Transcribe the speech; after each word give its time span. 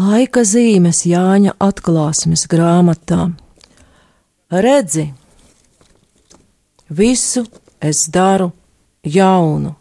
Laika 0.00 0.44
zīmes 0.46 1.02
Jāņa 1.04 1.56
atklāsmes 1.60 2.46
grāmatā. 2.48 3.26
Redzi, 4.48 5.10
visu 6.88 7.42
es 7.84 8.06
daru 8.14 8.46
jaunu. 9.04 9.74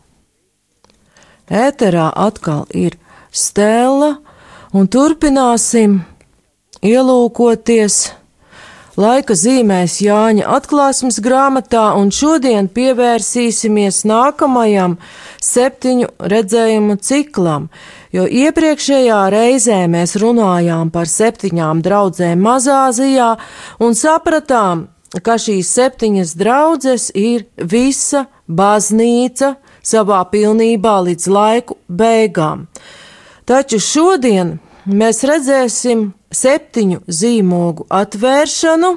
Ēterā 1.47 2.09
atkal 2.25 2.65
ir 2.75 2.97
stēla, 3.31 4.17
un 4.75 4.89
turpināsim 4.91 6.01
ielūkoties 6.83 7.99
laika 8.99 9.37
zīmēs 9.39 10.01
Jāņa 10.03 10.49
atklāsmes 10.57 11.21
grāmatā, 11.23 11.93
un 11.95 12.11
šodien 12.11 12.67
pievērsīsimies 12.67 14.03
nākamajam 14.09 14.97
septiņu 15.39 16.11
redzējumu 16.33 16.99
ciklam, 16.99 17.69
jo 18.15 18.25
iepriekšējā 18.25 19.19
reizē 19.33 19.79
mēs 19.91 20.15
runājām 20.21 20.91
par 20.93 21.09
septiņām 21.09 21.83
draudzēm 21.85 22.41
Mazāzijā 22.45 23.33
un 23.83 23.97
sapratām, 23.97 24.87
ka 25.23 25.39
šīs 25.41 25.69
septiņas 25.73 26.35
draudzes 26.37 27.09
ir 27.17 27.47
visa 27.57 28.27
baznīca 28.45 29.55
savā 29.85 30.21
pilnībā 30.31 30.95
līdz 31.07 31.27
laiku 31.33 31.79
beigām. 31.89 32.67
Taču 33.49 33.79
šodien 33.81 34.57
mēs 34.85 35.23
redzēsim 35.25 36.11
septiņu 36.29 37.01
zīmogu 37.09 37.87
atvēršanu, 37.89 38.91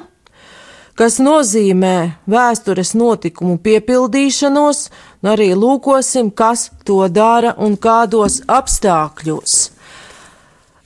kas 0.97 1.17
nozīmē 1.17 1.95
vēstures 2.29 2.93
notikumu 2.97 3.57
piepildīšanos, 3.65 4.85
arī 5.27 5.53
lūkosim, 5.55 6.31
kas 6.35 6.69
to 6.87 7.01
dara 7.07 7.53
un 7.57 7.77
kādos 7.79 8.41
apstākļos. 8.47 9.57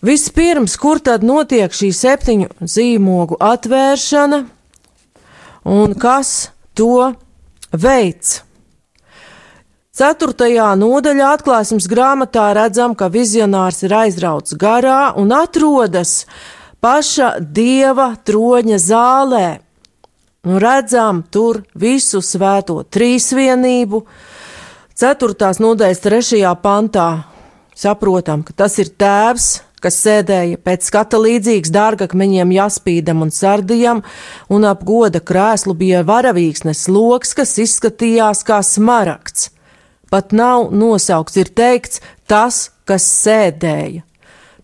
Vispirms, 0.05 0.77
kur 0.77 1.01
tad 1.01 1.25
notiek 1.25 1.73
šī 1.73 1.89
septiņu 1.95 2.51
zīmogu 2.61 3.39
atvēršana 3.41 4.43
un 5.73 5.95
kas 5.97 6.51
to 6.77 7.13
veids? 7.73 8.43
Ceturtajā 9.97 10.75
nodaļā 10.77 11.31
atklāsmes 11.33 11.87
grāmatā 11.89 12.51
redzam, 12.53 12.93
ka 12.93 13.07
vizionārs 13.09 13.81
ir 13.87 13.95
aizrauts 13.97 14.53
garā 14.53 15.15
un 15.17 15.33
atrodas 15.33 16.27
paša 16.77 17.31
dieva 17.41 18.11
troņa 18.21 18.77
zālē, 18.77 19.47
un 20.45 20.59
redzam 20.61 21.23
tur 21.33 21.63
visu 21.73 22.21
svēto 22.21 22.83
trīsvienību. 22.85 24.03
Ceturtās 24.97 25.59
nodaļas 25.61 25.99
trešajā 26.01 26.51
pantā 26.57 27.07
saprotam, 27.77 28.41
ka 28.41 28.55
tas 28.57 28.79
ir 28.81 28.89
tēvs, 28.97 29.45
kas 29.77 29.99
sēdēja 30.01 30.57
pēc 30.65 30.87
skata 30.89 31.19
līdzīgs 31.21 31.69
dārgakmeņiem 31.69 32.55
jaspīdam 32.55 33.21
un 33.27 33.29
sardijam, 33.29 34.01
un 34.49 34.65
ap 34.65 34.81
goda 34.87 35.21
krēslu 35.21 35.75
bija 35.77 36.01
varavīksnes 36.07 36.87
loks, 36.89 37.35
kas 37.37 37.53
izskatījās 37.61 38.41
kā 38.47 38.57
smaragds. 38.65 39.51
Pat 40.09 40.33
nav 40.33 40.71
nosaukts, 40.73 41.37
ir 41.37 41.53
teikts 41.53 42.01
tas, 42.25 42.71
kas 42.89 43.05
sēdēja. 43.21 44.01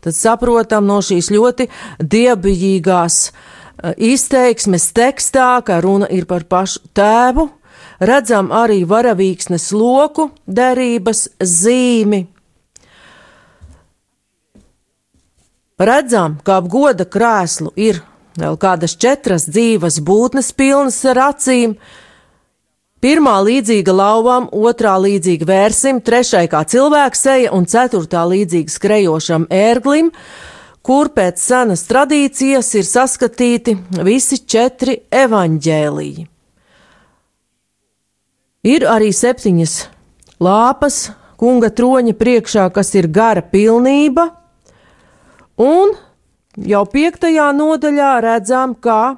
Tad 0.01 0.17
saprotam 0.17 0.89
no 0.89 0.97
šīs 1.05 1.29
ļoti 1.29 1.69
dievbijīgās 2.01 3.19
uh, 3.29 3.93
izteiksmes 4.01 4.89
tekstā, 4.97 5.59
ka 5.61 5.77
runa 5.85 6.09
ir 6.09 6.25
par 6.25 6.49
pašu 6.49 6.81
tēvu, 6.97 7.51
redzam 8.09 8.51
arī 8.53 8.83
varavīksnes 8.87 9.71
loku 9.75 10.29
derības 10.47 11.27
zīmi. 11.39 12.23
Redzam, 15.83 16.37
ka 16.45 16.61
ap 16.61 16.69
goda 16.71 17.05
krēslu 17.09 17.73
ir 17.75 17.99
vēl 18.39 18.55
kādas 18.61 18.95
četras 18.95 19.49
dzīvas 19.49 19.99
būtnes 20.05 20.53
pilnas 20.55 21.01
ar 21.09 21.19
acīm, 21.33 21.75
Pirmā 23.03 23.33
līdzīga 23.43 23.91
lauvām, 23.91 24.45
otrā 24.55 24.93
līdzīga 25.03 25.43
vērsim, 25.43 25.97
trešai 26.07 26.45
kā 26.47 26.61
cilvēks 26.63 27.23
seja 27.25 27.49
un 27.51 27.65
ceturtā 27.67 28.21
līdzīga 28.31 28.71
skrejošam 28.71 29.49
ērglim, 29.51 30.13
kur 30.79 31.11
pēc 31.11 31.43
senas 31.43 31.83
tradīcijas 31.89 32.71
ir 32.79 32.87
saskatīti 32.87 33.75
visi 34.07 34.39
četri 34.47 35.01
evaņģēliji. 35.11 36.29
Ir 38.63 38.85
arī 38.87 39.09
septiņas 39.11 39.73
lāpas 40.43 41.09
kunga 41.39 41.67
troņa 41.75 42.13
priekšā, 42.15 42.69
kas 42.71 42.93
ir 42.95 43.09
gara 43.11 43.43
pilnība, 43.43 44.29
un 45.59 45.91
jau 46.55 46.85
piektajā 46.87 47.49
nodaļā 47.57 48.13
redzam, 48.23 48.75
ka 48.75 49.17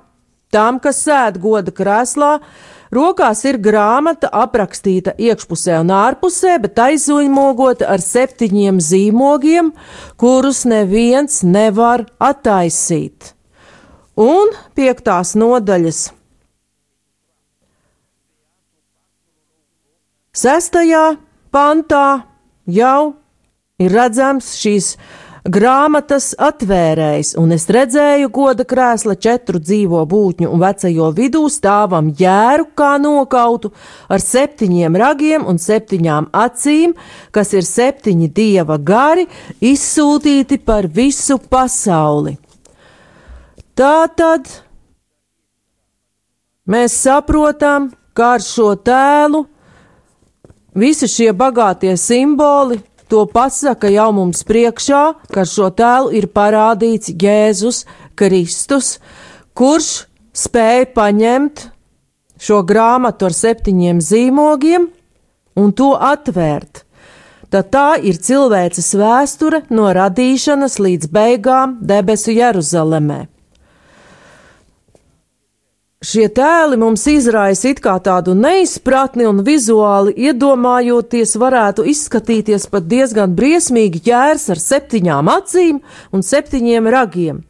tam, 0.50 0.80
kas 0.82 1.04
sēd 1.06 1.38
goda 1.44 1.74
krēslā, 1.76 2.40
Rokās 2.96 3.42
ir 3.50 3.58
grāmata 3.60 4.30
aprakstīta 4.32 5.16
iekšpusē 5.20 5.80
un 5.82 5.90
ārpusē, 5.92 6.54
bet 6.64 6.78
aizzīmogota 6.80 7.90
ar 7.92 8.00
septiņiem 8.00 8.78
zīmogiem, 8.80 9.72
kurus 10.22 10.64
neviens 10.70 11.42
nevar 11.44 12.06
attaisīt. 12.24 13.34
Un 14.16 14.54
piektās 14.78 15.34
nodaļas. 15.36 16.06
Sestajā 20.46 21.16
pantā 21.50 22.22
jau 22.70 23.16
ir 23.82 23.94
redzams 23.96 24.52
šīs 24.60 24.90
grāmatas 25.50 26.36
atvērējs, 26.38 27.32
un 27.42 27.56
es 27.56 27.64
redzēju 27.74 28.30
goda 28.34 28.62
krēsla 28.70 29.16
četru 29.18 29.58
dzīvo 29.58 30.04
būtņu 30.12 30.52
un 30.54 30.62
vecajo 30.62 31.08
vidū 31.18 31.42
stāvam 31.50 32.12
jēru 32.20 32.68
kā 32.78 32.92
nokautu 33.02 33.72
ar 34.06 34.22
septiņiem 34.22 35.00
ragiem 35.02 35.48
un 35.50 35.58
septiņām 35.64 36.30
acīm, 36.44 36.94
kas 37.34 37.56
ir 37.58 37.66
septiņi 37.66 38.30
dieva 38.30 38.78
gari, 38.78 39.26
izsūtīti 39.66 40.62
par 40.62 40.86
visu 40.86 41.40
pasauli. 41.42 42.36
Tā 43.74 43.98
tad 44.14 44.54
mēs 46.70 47.02
saprotam, 47.02 47.90
kā 48.14 48.36
ar 48.38 48.46
šo 48.46 48.76
tēlu 48.78 49.48
visi 50.76 51.08
šie 51.10 51.32
bagātie 51.34 51.96
simboli 51.98 52.82
To 53.08 53.26
pasaka 53.30 53.90
jau 53.94 54.10
mums 54.18 54.42
priekšā, 54.50 55.02
ka 55.30 55.46
šo 55.46 55.70
tēlu 55.78 56.10
ir 56.18 56.26
parādīts 56.34 57.12
Jēzus 57.14 57.84
Kristus, 58.18 58.96
kurš 59.54 60.08
spēja 60.34 60.88
paņemt 60.96 61.68
šo 62.42 62.64
grāmatu 62.66 63.30
ar 63.30 63.38
septiņiem 63.38 64.02
zīmogiem 64.02 64.90
un 65.62 65.72
to 65.78 65.94
atvērt. 65.94 66.82
Tad 67.54 67.70
tā 67.72 67.88
ir 68.02 68.18
cilvēces 68.18 68.90
vēsture 68.98 69.62
no 69.70 69.94
radīšanas 69.94 70.80
līdz 70.82 71.14
beigām 71.14 71.78
debesu 71.86 72.34
Jeruzalemē 72.34 73.22
šie 76.06 76.28
tēli 76.34 76.78
mums 76.80 77.06
izraisa 77.10 77.72
it 77.72 77.82
kā 77.84 77.96
tādu 78.04 78.36
neizpratni 78.38 79.26
un 79.30 79.42
vizuāli 79.46 80.14
iedomājoties 80.28 81.36
varētu 81.42 81.86
izskatīties 81.92 82.68
pat 82.72 82.88
diezgan 82.92 83.34
briesmīgi 83.38 84.04
ķērs 84.06 84.50
ar 84.54 84.62
septiņām 84.62 85.32
acīm 85.36 85.82
un 86.14 86.26
septiņiem 86.26 86.92
ragiem. 86.94 87.42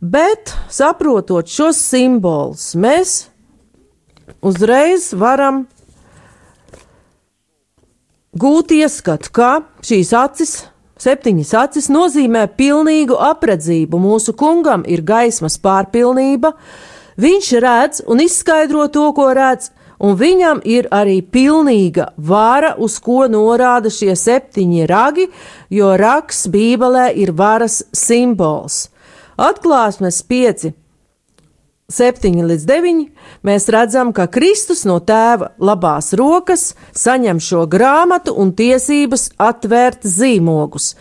Bet, 0.00 0.52
saprotot 0.68 1.48
šos 1.48 1.78
simbolus, 1.80 2.74
mēs 2.76 3.16
uzreiz 4.44 5.08
varam 5.16 5.64
gūt 8.36 8.74
ieskatu, 8.76 9.32
ka 9.32 9.50
šīs 9.86 10.12
acis, 10.16 10.52
septiņas 11.00 11.54
acis 11.62 11.88
nozīmē 11.92 12.44
pilnīgu 12.58 13.16
apredzību. 13.30 14.00
Mūsu 14.00 14.36
kungam 14.36 14.84
ir 14.84 15.04
gaismas 15.06 15.56
pārpilnība, 15.62 16.52
Viņš 17.16 17.50
redz 17.64 18.02
un 18.06 18.20
izskaidro 18.20 18.86
to, 18.92 19.08
ko 19.16 19.30
redz, 19.36 19.70
un 19.98 20.16
viņam 20.20 20.60
ir 20.68 20.88
arī 20.92 21.22
pilnīga 21.22 22.10
vara, 22.16 22.74
uz 22.76 22.98
ko 23.00 23.24
norāda 23.32 23.92
šie 23.92 24.12
septiņi 24.16 24.88
ragi, 24.90 25.28
jo 25.72 25.94
rags 25.96 26.46
Bībelē 26.52 27.08
ir 27.16 27.32
varas 27.32 27.82
simbols. 27.92 28.88
Atklāsmes 29.36 30.22
5. 30.28 30.74
7 31.86 32.40
līdz 32.50 32.64
9 32.66 33.02
mēs 33.46 33.68
redzam, 33.70 34.10
ka 34.12 34.26
Kristus 34.26 34.82
no 34.88 34.96
tēva 34.98 35.52
labās 35.62 36.10
rokas 36.18 36.72
saņem 36.90 37.38
šo 37.38 37.62
grāmatu 37.70 38.34
un 38.34 38.50
tiesības 38.58 39.30
atvērt 39.38 40.02
zīmogus. 40.02 40.96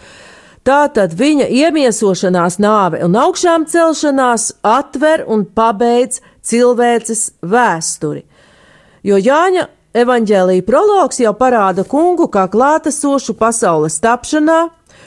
Tātad 0.66 1.14
viņa 1.14 1.46
iemiesošanās, 1.54 2.58
nāve 2.58 3.04
un 3.06 3.14
augšām 3.22 3.68
celšanās 3.70 4.50
atver 4.66 5.22
un 5.30 5.44
pabeidz 5.46 6.24
cilvēces 6.42 7.36
vēsturi. 7.46 8.24
Jo 9.06 9.20
Jāņa 9.22 9.68
evaņģēlīja 9.96 10.66
prologs 10.66 11.22
jau 11.22 11.36
parāda 11.38 11.86
kungu 11.86 12.26
kā 12.34 12.48
klātesošu 12.50 13.38
pasaules 13.38 14.00
tapšanā, 14.02 14.64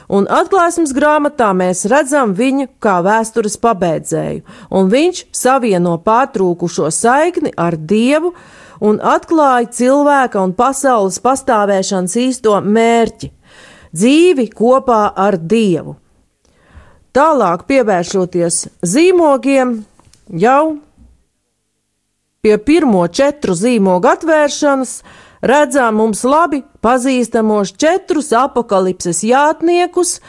Un 0.09 0.25
atklāsmes 0.25 0.89
grāmatā 0.97 1.51
mēs 1.53 1.83
redzam 1.89 2.31
viņu 2.33 2.65
kā 2.81 2.95
vēstures 3.05 3.59
pabeidzēju, 3.61 4.41
un 4.73 4.89
viņš 4.89 5.27
savieno 5.37 5.99
pārtrūkušo 6.01 6.89
saikni 6.89 7.51
ar 7.53 7.77
Dievu 7.77 8.31
un 8.81 8.97
atklāja 9.05 9.69
cilvēka 9.77 10.41
un 10.41 10.55
pasaules 10.57 11.21
pastāvēšanas 11.21 12.17
īsto 12.25 12.55
mērķi- 12.57 13.29
dzīvi 13.95 14.49
kopā 14.55 15.09
ar 15.15 15.37
Dievu. 15.37 15.95
Tālāk 17.15 17.65
pievēršoties 17.69 18.59
zīmogiem, 18.85 19.79
jau 20.29 20.77
pie 22.45 22.57
pirmo 22.61 23.07
četru 23.07 23.55
zīmogu 23.57 24.11
atvēršanas, 24.11 24.91
redzam 25.41 25.97
mums 25.99 26.21
labi 26.23 26.61
pazīstamos 26.83 27.73
četrus 27.81 28.29
apakalipses 28.35 29.23
jātniekus, 29.25 30.19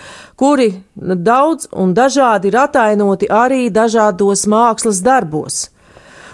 kuri 0.40 0.72
daudz 0.96 1.68
un 1.72 1.92
dažādi 1.94 2.50
ir 2.50 2.58
atainoti 2.64 3.28
arī 3.28 3.68
dažādos 3.70 4.46
mākslas 4.48 5.02
darbos. 5.04 5.68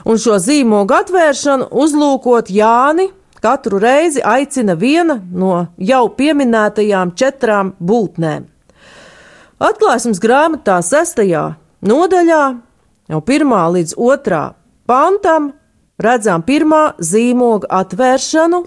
Un 0.06 0.20
šo 0.22 0.38
zīmogu 0.38 0.94
atvēršanu 0.94 1.72
uzlūkot 1.74 2.52
Jāni 2.54 3.10
katru 3.46 3.78
reizi 3.78 4.22
aicina 4.26 4.74
viena 4.74 5.20
no 5.42 5.66
jau 5.78 6.06
pieminētajām 6.18 7.12
četrām 7.20 7.74
būtnēm. 7.78 8.46
Atklāsmes 9.62 10.18
grāmatā 10.20 10.80
sestajā 10.82 11.44
nodaļā, 11.86 12.44
jau 13.12 13.20
pirmā 13.28 13.60
līdz 13.76 13.94
otrā 14.02 14.40
pantam, 14.90 15.52
redzam 16.02 16.42
pirmā 16.42 16.96
zīmoga 16.98 17.70
atvēršanu, 17.78 18.60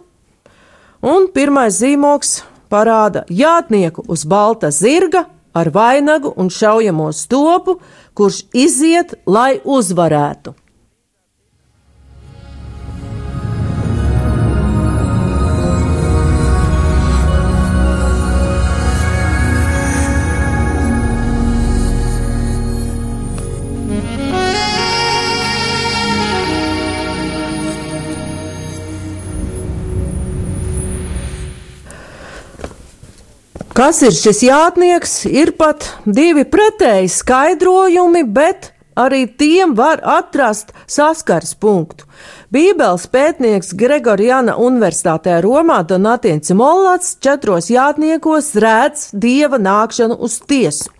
un 1.11 1.27
pirmais 1.35 1.75
zīmogs 1.81 2.39
parāda 2.71 3.25
jātnieku 3.27 4.07
uz 4.07 4.23
balta 4.23 4.71
zirga 4.71 5.25
ar 5.53 5.73
vainagu 5.75 6.31
un 6.39 6.47
šaujamo 6.49 7.11
stopu, 7.11 7.81
kurš 8.15 8.45
iziet, 8.53 9.17
lai 9.27 9.59
uzvarētu. 9.65 10.55
Kas 33.79 34.01
ir 34.03 34.11
šis 34.11 34.41
jātnieks? 34.43 35.11
Ir 35.23 35.53
pat 35.55 35.85
divi 36.03 36.43
pretēji 36.43 37.07
skaidrojumi, 37.13 38.25
bet 38.27 38.73
arī 38.99 39.21
tiem 39.39 39.71
var 39.77 40.01
atrast 40.03 40.73
saskars 40.83 41.53
punktu. 41.55 42.03
Bībeles 42.51 43.07
pētnieks 43.07 43.71
Gregorijana 43.79 44.57
Universitātē 44.59 45.39
Romā 45.47 45.79
Donatiens 45.87 46.51
Mollats 46.51 47.15
četros 47.23 47.71
jātniekos 47.71 48.51
redz 48.59 49.13
dieva 49.15 49.55
nākšanu 49.55 50.19
uz 50.27 50.41
tiesu. 50.43 50.91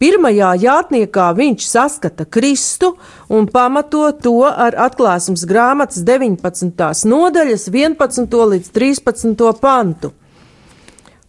Pirmajā 0.00 0.56
jātniekā 0.64 1.30
viņš 1.36 1.68
saskata 1.68 2.24
Kristu 2.24 2.94
un 3.28 3.44
pamato 3.44 4.08
to 4.16 4.38
ar 4.48 4.72
atklāsmes 4.88 5.44
grāmatas 5.44 6.00
19. 6.00 6.72
nodaļas 7.12 7.68
11. 7.68 8.46
līdz 8.56 8.78
13. 8.80 9.50
pantu 9.60 10.16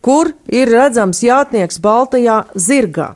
kur 0.01 0.33
ir 0.53 0.69
redzams 0.71 1.23
jātnieks 1.25 1.81
baltajā 1.83 2.43
zirgā. 2.55 3.13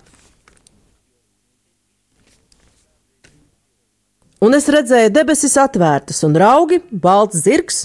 Un 4.42 4.58
es 4.58 4.66
redzēju 4.74 5.12
debesis 5.14 5.54
atvērtas 5.62 6.24
un 6.26 6.34
raugi, 6.42 6.80
balts 6.90 7.44
zirgs, 7.46 7.84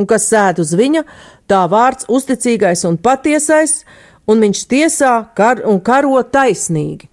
un 0.00 0.08
kas 0.10 0.26
sēd 0.26 0.58
uz 0.64 0.72
viņa, 0.74 1.04
tā 1.46 1.60
vārds 1.70 2.08
uzticīgais 2.10 2.82
un 2.88 2.98
patiesais, 2.98 3.84
un 4.26 4.42
viņš 4.42 4.62
tiesā 4.72 5.14
kar 5.38 5.62
un 5.70 5.78
karo 5.84 6.18
taisnīgi. 6.26 7.06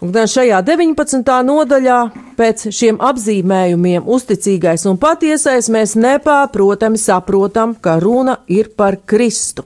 Un 0.00 0.12
šajā 0.12 0.62
19. 0.64 1.28
nodaļā 1.48 2.00
pēc 2.36 2.66
šiem 2.72 2.98
apzīmējumiem 3.04 4.08
uzticīgais 4.16 4.84
un 4.88 4.96
patiesais 5.00 5.68
mēs 5.72 5.96
nepārprotami 6.00 7.00
saprotam, 7.00 7.72
ka 7.80 7.96
runa 8.00 8.38
ir 8.48 8.72
par 8.76 8.96
Kristu 9.04 9.64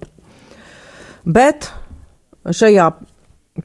bet 1.25 1.71
šajā 2.51 2.91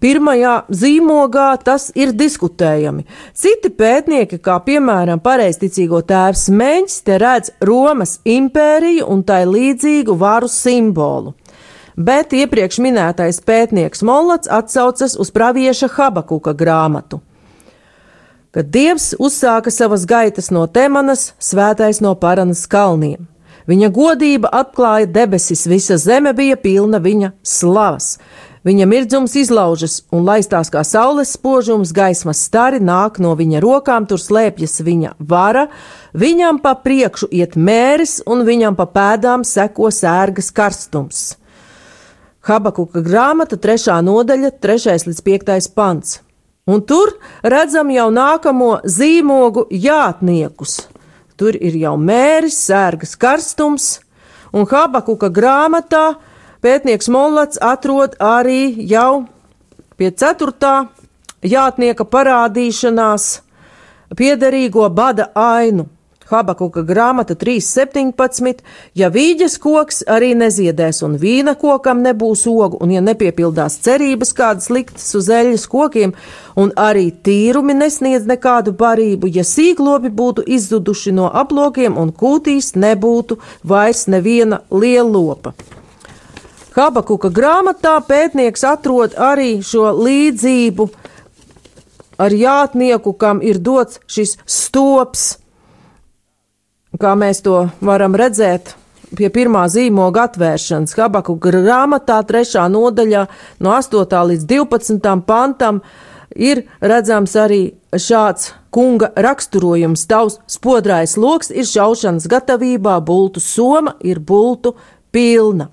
Pirmajā 0.02 0.66
zīmogā 0.74 1.52
tas 1.64 1.88
ir 1.96 2.12
diskutējami. 2.18 3.06
Citi 3.38 3.70
pētnieki, 3.70 4.40
kā 4.44 4.58
piemēram 4.66 5.22
pareizticīgo 5.24 6.02
tēvs 6.10 6.48
Meņš, 6.52 6.96
te 7.06 7.20
redz 7.22 7.54
Romas 7.64 8.18
impēriju 8.26 9.06
un 9.14 9.22
tai 9.24 9.44
līdzīgu 9.48 10.18
varu 10.20 10.50
simbolu. 10.52 11.36
Bet 11.96 12.34
iepriekš 12.36 12.82
minētais 12.84 13.40
pētnieks 13.46 14.04
Mollats 14.04 14.52
atsaucas 14.52 15.16
uz 15.22 15.32
pravieša 15.32 15.88
Habakuka 15.96 16.56
grāmatu. 16.58 17.22
Kad 18.52 18.68
Dievs 18.72 19.14
uzsāka 19.20 19.72
savas 19.72 20.04
gaitas 20.08 20.50
no 20.52 20.66
Temanas, 20.68 21.34
svētais 21.40 22.02
no 22.04 22.16
Paranas 22.20 22.66
kalniem. 22.68 23.30
Viņa 23.66 23.90
godība 23.90 24.50
atklāja 24.54 25.08
debesis, 25.10 25.66
visa 25.66 25.98
zeme 25.98 26.34
bija 26.38 26.58
pilna 26.62 27.00
viņa 27.02 27.32
slavas. 27.42 28.18
Viņa 28.66 28.86
mirdzums 28.90 29.36
izlaužas 29.38 30.00
un 30.14 30.24
laistās 30.26 30.72
kā 30.74 30.82
saules 30.86 31.36
spožums, 31.36 31.92
gaismas 31.94 32.42
stari 32.48 32.80
nāk 32.82 33.20
no 33.22 33.36
viņa 33.38 33.62
rokām, 33.62 34.08
tur 34.10 34.18
slēpjas 34.22 34.82
viņa 34.86 35.12
vara, 35.20 35.68
viņam 36.18 36.58
pa 36.64 36.74
priekšu 36.82 37.30
iet 37.30 37.54
mēris 37.54 38.24
un 38.26 38.42
viņam 38.46 38.78
pa 38.78 38.88
pēdām 38.90 39.46
seko 39.46 39.92
sērgas 39.94 40.50
karstums. 40.50 41.26
Habakuka 42.46 43.02
grāmata, 43.06 43.58
trešā 43.58 44.00
nodaļa, 44.06 44.52
trešais 44.62 45.06
līdz 45.10 45.22
piektais 45.26 45.70
pants. 45.70 46.20
Un 46.66 46.82
tur 46.82 47.14
redzam 47.46 47.94
jau 47.94 48.10
nākamo 48.14 48.80
zīmogu 48.90 49.68
jātniekus. 49.70 50.80
Tur 51.36 51.56
ir 51.60 51.76
jau 51.76 51.96
mēris, 52.00 52.58
sērgas 52.70 53.16
karstums, 53.20 53.88
un 54.56 54.68
Habakuka 54.70 55.28
grāmatā 55.28 56.16
pētnieks 56.64 57.10
Mollats 57.12 57.60
atrod 57.62 58.16
arī 58.24 58.72
jau 58.88 59.26
pie 60.00 60.12
ceturtā 60.16 60.88
jātnieka 61.44 62.08
parādīšanās 62.08 63.28
piederīgo 64.16 64.88
bada 64.90 65.28
ainu. 65.36 65.90
Habakuka 66.26 66.82
grāmata 66.82 67.36
3.17. 67.38 68.64
Ja 68.98 69.12
vīģes 69.14 69.60
koks 69.62 70.02
arī 70.10 70.32
neziedēs, 70.38 71.04
un 71.06 71.20
vīna 71.22 71.54
kokam 71.62 72.02
nebūs 72.02 72.48
ogu, 72.50 72.80
un 72.82 72.96
ja 72.96 73.04
nepiepildās 73.06 73.78
cerības 73.86 74.34
kādas 74.34 74.72
liktas 74.74 75.14
uz 75.20 75.30
eļļas 75.30 75.68
kokiem, 75.70 76.16
un 76.58 76.74
arī 76.82 77.12
tīrumi 77.14 77.78
nesniedz 77.78 78.26
nekādu 78.26 78.74
barību, 78.74 79.30
ja 79.30 79.46
sīklopi 79.46 80.10
būtu 80.10 80.48
izzuduši 80.58 81.14
no 81.14 81.30
aplokiem, 81.30 81.94
un 81.94 82.10
kūtīs 82.10 82.74
nebūtu 82.74 83.38
vairs 83.62 84.08
neviena 84.10 84.64
lielopa. 84.74 85.54
Habakuka 86.76 87.30
grāmatā 87.30 88.00
pētnieks 88.04 88.66
atrod 88.68 89.14
arī 89.16 89.60
šo 89.64 89.94
līdzību 89.94 90.90
ar 92.18 92.34
jātnieku, 92.34 93.14
kam 93.14 93.46
ir 93.46 93.62
dots 93.62 94.02
šis 94.10 94.40
stops 94.50 95.36
kā 97.00 97.14
mēs 97.20 97.44
to 97.46 97.68
varam 97.84 98.16
redzēt 98.18 98.76
pie 99.16 99.30
pirmā 99.34 99.66
zīmoga 99.72 100.26
atvēršanas. 100.30 100.96
Habaku 100.98 101.38
grāmatā, 101.42 102.20
trešā 102.28 102.66
nodaļā, 102.72 103.26
no 103.64 103.74
8. 103.76 104.18
līdz 104.32 104.48
12. 104.50 105.14
pantam, 105.28 105.82
ir 106.36 106.66
redzams 106.82 107.36
arī 107.40 107.62
šāds 107.94 108.54
kunga 108.76 109.12
raksturojums. 109.16 110.08
Tavs 110.10 110.40
spodrais 110.52 111.16
loks 111.18 111.52
ir 111.54 111.68
šaušanas 111.70 112.28
gatavībā, 112.32 113.00
bultu 113.06 113.44
soma 113.44 113.96
ir 114.04 114.20
bultu 114.20 114.76
pilna. 115.16 115.70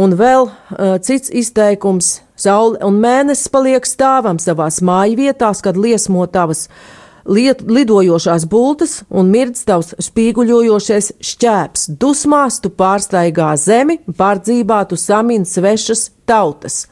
Un 0.00 0.14
vēl 0.16 0.46
uh, 0.46 0.96
cits 1.02 1.32
izteikums- 1.34 2.20
saule 2.40 2.78
un 2.86 3.02
mēnesis 3.02 3.50
paliek 3.52 3.84
stāvam 3.84 4.38
savās 4.40 4.80
māju 4.80 5.18
vietās, 5.18 5.60
kad 5.60 5.76
liesmo 5.76 6.24
tavas 6.30 6.68
uh, 6.68 6.99
liet, 7.30 7.62
lidojošās 7.62 8.46
bultas 8.50 9.00
un 9.08 9.30
mirdz 9.32 9.62
tavs 9.68 9.94
spīguļojošais 10.02 11.12
šķēps. 11.30 11.88
Dusmās 12.00 12.60
tu 12.62 12.72
pārsteigā 12.74 13.52
zemi, 13.60 14.00
pārdzībā 14.04 14.82
tu 14.90 14.98
samin 15.00 15.46
svešas 15.46 16.10
tautas. 16.28 16.84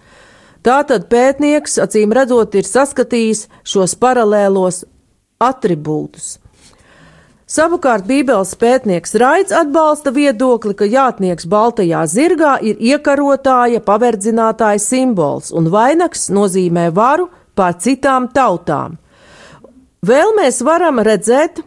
Tātad 0.65 1.07
pētnieks, 1.11 1.79
acīm 1.83 2.13
redzot, 2.15 2.55
ir 2.59 2.67
saskatījis 2.67 3.47
šos 3.67 3.95
paralēlos 3.99 4.85
attribūtus. 5.43 6.37
Savukārt 7.49 8.05
Bībeles 8.05 8.51
pētnieks 8.61 9.15
Raids 9.17 9.55
atbalsta 9.57 10.13
viedokli, 10.13 10.75
ka 10.77 10.85
jātnieks 10.85 11.47
baltajā 11.49 12.03
zirgā 12.05 12.59
ir 12.61 12.77
iekarotāja, 12.77 13.81
paverdzinātāja 13.87 14.83
simbols, 14.85 15.49
un 15.57 15.71
vainags 15.73 16.27
nozīmē 16.29 16.91
varu 16.93 17.31
pār 17.57 17.79
citām 17.81 18.29
tautām. 18.35 18.99
Vēl 20.05 20.31
mēs 20.37 20.61
varam 20.63 21.01
redzēt, 21.03 21.59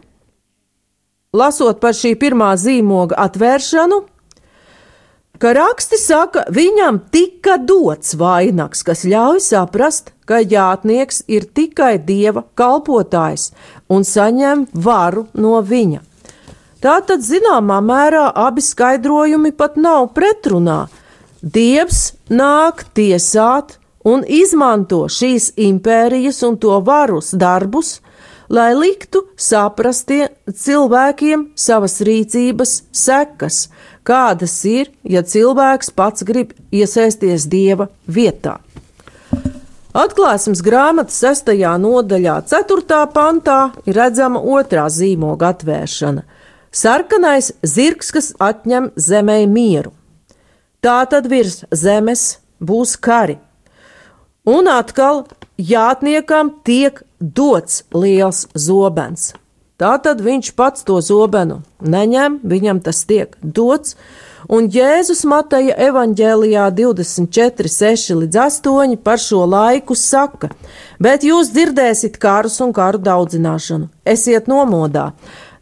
lasot 1.36 1.80
par 1.80 1.92
šī 1.92 2.14
pirmā 2.16 2.54
zīmoga 2.56 3.18
atvēršanu, 3.26 3.98
ka 5.42 5.52
raksti 5.58 5.98
saka, 6.00 6.46
viņam 6.48 7.02
tika 7.12 7.58
dots 7.60 8.14
vainags, 8.16 8.84
kas 8.86 9.04
ļauj 9.04 9.42
saprast, 9.44 10.12
ka 10.24 10.40
jātnieks 10.40 11.24
ir 11.28 11.44
tikai 11.44 11.98
dieva 11.98 12.44
kalpotājs 12.56 13.50
un 13.92 14.06
saņem 14.06 14.68
varu 14.72 15.26
no 15.34 15.58
viņa. 15.60 16.00
Tātad, 16.82 17.20
zināmā 17.22 17.78
mērā, 17.84 18.24
abi 18.34 18.62
skaidrojumi 18.64 19.52
pat 19.54 19.76
nav 19.76 20.08
pretrunā. 20.16 20.86
Dievs 21.42 22.14
nāk 22.30 22.86
tiesāt 22.96 23.76
un 24.06 24.24
izmanto 24.26 25.04
šīs 25.10 25.52
impērijas 25.58 26.40
un 26.48 26.56
to 26.58 26.80
varus 26.82 27.30
darbus, 27.38 28.00
lai 28.52 28.72
liktu 28.76 29.24
saprast 29.40 30.10
cilvēkiem 30.64 31.46
savas 31.56 32.00
rīcības 32.04 32.74
sekas, 32.92 33.68
kādas 34.04 34.58
ir, 34.68 34.92
ja 35.04 35.22
cilvēks 35.24 35.92
pats 35.96 36.26
grib 36.28 36.52
iesaisties 36.72 37.48
dieva 37.48 37.88
vietā. 38.06 38.58
Atklāsmes 39.92 40.62
grāmatas 40.64 41.18
6. 41.20 41.52
nodaļā, 41.80 42.38
4. 42.48 43.00
pantā, 43.12 43.58
ir 43.84 43.96
redzama 43.96 44.40
otrā 44.40 44.86
zīmoga 44.88 45.52
atvēršana- 45.52 46.22
sarkanais 46.82 47.52
zirgs, 47.62 48.12
kas 48.12 48.32
atņem 48.40 48.92
zemē 48.96 49.46
mieru. 49.46 49.92
Tā 50.82 51.08
tad 51.08 51.28
virs 51.28 51.64
zemes 51.70 52.38
būs 52.60 52.96
kari. 53.00 53.38
Un 54.46 54.66
atkal 54.66 55.26
jātniekam 55.58 56.50
tiek 56.64 57.02
dots 57.20 57.84
liels 57.94 58.46
zobens. 58.54 59.32
Tātad 59.82 60.20
viņš 60.22 60.52
pats 60.54 60.84
to 60.86 61.00
zobenu 61.02 61.62
neņem, 61.82 62.38
viņam 62.46 62.80
tas 62.84 63.02
tiek 63.08 63.34
dots, 63.42 63.96
un 64.46 64.68
Jēzus 64.70 65.24
Mateja 65.26 65.74
evaņģēlijā 65.88 66.68
24, 66.78 67.72
6 67.72 68.14
līdz 68.20 68.38
8 68.44 68.96
par 69.02 69.18
šo 69.18 69.42
laiku 69.48 69.96
saka: 69.98 70.52
Bet 71.02 71.26
jūs 71.26 71.50
dzirdēsiet 71.50 72.18
karus 72.22 72.60
un 72.62 72.70
karu 72.76 73.02
daudzināšanu, 73.02 73.88
esiet 74.06 74.46
nomodā, 74.46 75.12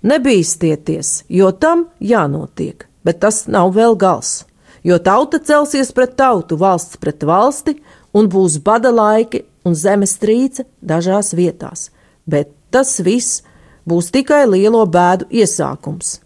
nebīstieties, 0.04 1.24
jo 1.28 1.52
tam 1.52 1.86
jānotiek, 2.00 2.86
bet 3.04 3.22
tas 3.24 3.46
nav 3.48 3.72
vēl 3.72 3.96
gals, 3.96 4.44
jo 4.84 4.98
tauta 4.98 5.40
celsies 5.40 5.94
pret 5.96 6.16
tautu, 6.16 6.60
valsts 6.60 7.00
pret 7.00 7.24
valsti, 7.24 7.78
un 8.12 8.28
būs 8.28 8.58
bada 8.64 8.92
laiki 8.92 9.46
un 9.64 9.76
zemestrīce 9.76 10.64
dažās 10.80 11.34
vietās, 11.36 11.90
bet 12.26 12.52
tas 12.70 12.98
viss 13.04 13.42
būs 13.88 14.10
tikai 14.14 14.44
lielo 14.48 14.82
bēdu 14.86 15.28
iesākums. 15.30 16.18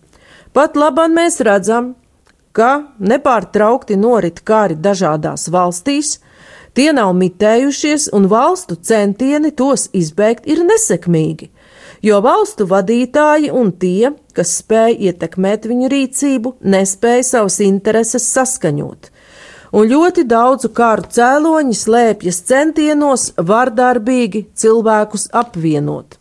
Pat 0.54 0.76
labāk 0.78 1.10
mēs 1.10 1.40
redzam, 1.42 1.94
ka 2.54 2.94
nepārtraukti 3.02 3.96
norit 3.98 4.40
kari 4.46 4.76
dažādās 4.78 5.48
valstīs, 5.50 6.18
tie 6.74 6.92
nav 6.94 7.14
mitējušies, 7.18 8.10
un 8.14 8.28
valstu 8.30 8.76
centieni 8.78 9.50
tos 9.50 9.88
izbeigt 9.92 10.46
ir 10.46 10.62
nesekmīgi, 10.66 11.50
jo 12.06 12.20
valstu 12.22 12.68
vadītāji 12.70 13.50
un 13.50 13.72
tie, 13.72 14.12
kas 14.36 14.54
spēj 14.60 14.94
ietekmēt 15.10 15.66
viņu 15.70 15.90
rīcību, 15.90 16.54
nespēja 16.62 17.26
savas 17.32 17.58
intereses 17.66 18.28
saskaņot. 18.36 19.10
Un 19.74 19.88
ļoti 19.90 20.22
daudzu 20.30 20.68
kāru 20.70 21.08
cēloņi 21.10 21.74
slēpjas 21.74 22.36
centienos 22.46 23.32
vardarbīgi 23.34 24.44
cilvēkus 24.54 25.32
apvienot. 25.34 26.14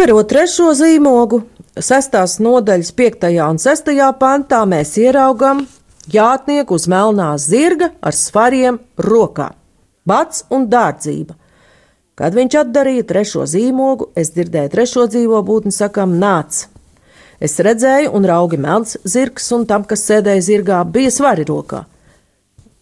Atverot 0.00 0.30
trešo 0.32 0.70
zīmogu, 0.72 1.42
sestās 1.76 2.38
nodaļas, 2.40 2.88
piektajā 2.96 3.48
un 3.52 3.58
sestajā 3.60 4.06
pantā, 4.16 4.62
mēs 4.64 4.94
ieraugam 4.96 5.58
jātnieku 6.08 6.78
uz 6.78 6.86
melnā 6.88 7.26
zirga 7.36 7.90
ar 8.00 8.16
svariem 8.16 8.78
rokā- 8.96 9.50
bats 10.08 10.46
un 10.48 10.64
dārdzība. 10.72 11.36
Kad 12.16 12.32
viņš 12.32 12.56
atdarīja 12.62 13.04
trešo 13.12 13.44
zīmogu, 13.44 14.08
es 14.16 14.30
dzirdēju 14.30 14.72
trešo 14.72 15.04
dzīvo 15.04 15.42
būtni 15.44 15.70
sakam 15.70 16.16
nāc. 16.18 16.64
Es 17.38 17.58
redzēju, 17.58 18.14
un 18.14 18.24
raugi 18.24 18.56
melns 18.56 18.96
zirgs, 19.04 19.52
un 19.52 19.66
tam, 19.66 19.84
kas 19.84 20.08
sēdēja 20.08 20.48
zirgā, 20.48 20.90
bija 20.90 21.10
svari 21.10 21.44
rokā. 21.44 21.84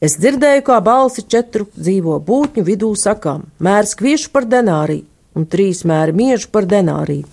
Es 0.01 0.17
dzirdēju, 0.19 0.63
kā 0.63 0.81
balsi 0.81 1.27
četru 1.27 1.67
dzīvo 1.67 2.23
būtņu 2.23 2.63
vidū 2.63 2.95
sakām: 2.95 3.43
mērs 3.59 3.97
kviešu 3.97 4.31
par 4.31 4.45
denāriju, 4.45 5.03
un 5.39 5.47
trīs 5.47 5.85
mēri 5.87 6.17
miežu 6.19 6.51
par 6.53 6.67
denāriju. 6.69 7.27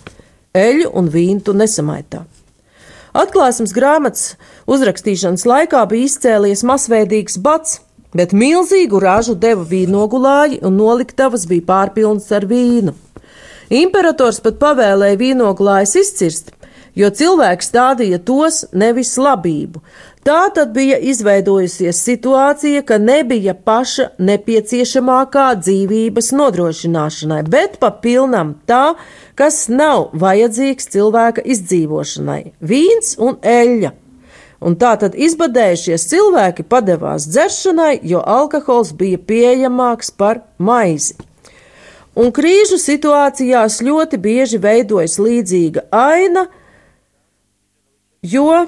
Eļu 0.55 0.91
un 0.95 1.09
vīnu 1.11 1.43
tu 1.43 1.55
nesamaitā. 1.57 2.23
Atklāsmes 3.15 3.71
grāmatas 3.75 4.35
uzrakstīšanas 4.71 5.45
laikā 5.47 5.81
bija 5.91 6.07
izcēlies 6.09 6.63
masveidīgs 6.67 7.39
bats, 7.43 7.79
bet 8.15 8.35
milzīgu 8.35 8.99
ražu 9.03 9.35
deva 9.39 9.63
vīnogulāji 9.67 10.61
un 10.67 10.77
noliktavas 10.79 11.47
bija 11.47 11.65
pārpilnas 11.69 12.27
ar 12.35 12.47
vīnu. 12.49 12.93
Imperators 13.75 14.41
pat 14.43 14.59
pavēlēja 14.61 15.19
vīnogulājus 15.19 15.95
izcirst, 16.03 16.51
jo 16.95 17.09
cilvēks 17.09 17.71
stādīja 17.71 18.19
tos 18.23 18.63
nevis 18.75 19.15
labību, 19.19 19.81
Tā 20.25 20.47
tad 20.49 20.71
bija 20.73 20.95
izveidojusies 20.97 21.99
situācija, 22.01 22.81
ka 22.81 22.97
nebija 22.97 23.53
paša 23.53 24.07
nepieciešamākā 24.17 25.43
dzīvības 25.59 26.31
nodrošināšanai, 26.33 27.43
bet 27.53 27.75
pa 27.77 27.91
pilnam 28.01 28.55
tā, 28.65 28.95
kas 29.37 29.67
nav 29.69 30.07
vajadzīgs 30.23 30.89
cilvēka 30.95 31.43
izdzīvošanai- 31.45 32.39
vīns 32.71 33.13
un 33.21 33.37
eļļa. 33.37 33.91
Un 34.65 34.75
tā 34.81 34.95
tad 35.03 35.13
izbadējušies 35.13 36.07
cilvēki 36.09 36.65
padevās 36.73 37.27
dzeršanai, 37.29 37.99
jo 38.01 38.23
alkohols 38.25 38.95
bija 38.97 39.19
pieejamāks 39.19 40.09
par 40.09 40.41
maizi. 40.57 41.13
Un 42.15 42.31
krīžu 42.31 42.81
situācijās 42.81 43.77
ļoti 43.83 44.17
bieži 44.17 44.57
veidojas 44.57 45.19
līdzīga 45.19 45.85
aina, 45.91 46.47
jo 48.23 48.65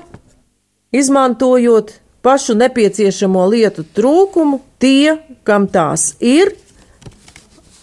izmantojot 0.91 1.94
pašu 2.22 2.56
nepieciešamo 2.56 3.46
lietu 3.48 3.86
trūkumu, 3.96 4.60
tie, 4.79 5.17
kam 5.48 5.67
tās 5.72 6.15
ir, 6.20 6.53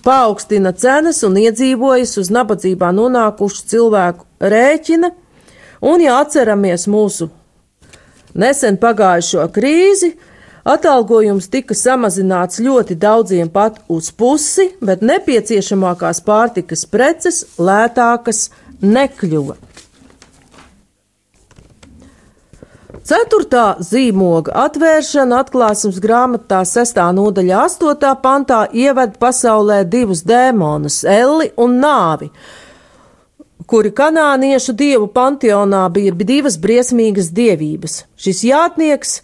paaugstina 0.04 0.72
cenas 0.76 1.22
un 1.24 1.38
iedzīvojas 1.40 2.18
uz 2.20 2.30
nabadzībā 2.34 2.90
nonākušu 2.92 3.64
cilvēku 3.72 4.26
rēķina, 4.40 5.10
un, 5.80 6.04
ja 6.04 6.18
atceramies 6.20 6.86
mūsu 6.90 7.30
nesen 8.34 8.76
pagājušo 8.82 9.46
krīzi, 9.54 10.14
atalgojums 10.64 11.48
tika 11.52 11.76
samazināts 11.76 12.60
ļoti 12.64 12.96
daudziem 13.00 13.48
pat 13.52 13.80
uz 13.88 14.10
pusi, 14.12 14.70
bet 14.84 15.04
nepieciešamākās 15.04 16.20
pārtikas 16.26 16.84
preces 16.90 17.44
lētākas 17.58 18.48
nekļuva. 18.84 19.56
Ceturtā 23.04 23.74
zīmoga 23.84 24.54
atvēršana 24.62 25.42
atklāsmes 25.42 25.98
grāmatā 26.00 26.62
6. 26.64 26.96
nodaļā 27.12 27.58
8. 27.66 28.12
pantā 28.22 28.62
ieved 28.72 29.18
pasaulē 29.20 29.82
divus 29.84 30.22
dēmonus- 30.24 31.02
Elli 31.20 31.50
un 31.60 31.74
Nāvi, 31.82 32.30
kuri 33.68 33.92
kanāniešu 33.92 34.72
dievu 34.72 35.10
panteonā 35.12 35.82
bija 35.92 36.16
divas 36.16 36.56
briesmīgas 36.56 37.28
dievības. 37.28 37.98
Šis 38.16 38.40
jātnieks 38.48 39.20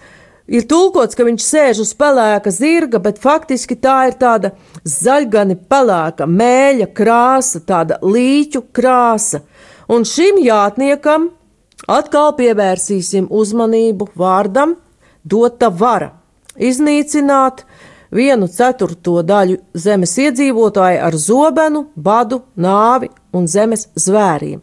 ir 0.46 0.68
tulkots, 0.68 1.16
ka 1.16 1.24
viņš 1.24 1.40
sēž 1.40 1.80
uz 1.80 1.94
pelēka 1.94 2.52
zirga, 2.52 3.00
bet 3.00 3.18
faktiski 3.18 3.80
tā 3.80 4.08
ir 4.08 4.20
tāda 4.20 4.52
zaļgani 4.84 5.56
pelēka 5.56 6.28
mēļa 6.28 6.92
krāsa, 6.92 7.64
tāda 7.64 7.96
līķu 8.02 8.62
krāsa. 8.74 9.40
Un 9.88 10.04
šim 10.04 10.36
jātniekam 10.36 11.30
atkal 11.88 12.34
pievērsīsim 12.38 13.28
uzmanību 13.30 14.10
vārdam 14.18 14.76
dota 15.24 15.70
vara 15.70 16.12
iznīcināt 16.60 17.64
vienu 18.10 18.48
ceturto 18.50 19.20
daļu 19.22 19.60
zemes 19.74 20.16
iedzīvotāju 20.18 21.04
ar 21.06 21.16
zobenu, 21.16 21.86
badu, 21.94 22.42
nāvi 22.56 23.10
un 23.32 23.46
zemes 23.46 23.86
zvēriem. 23.94 24.60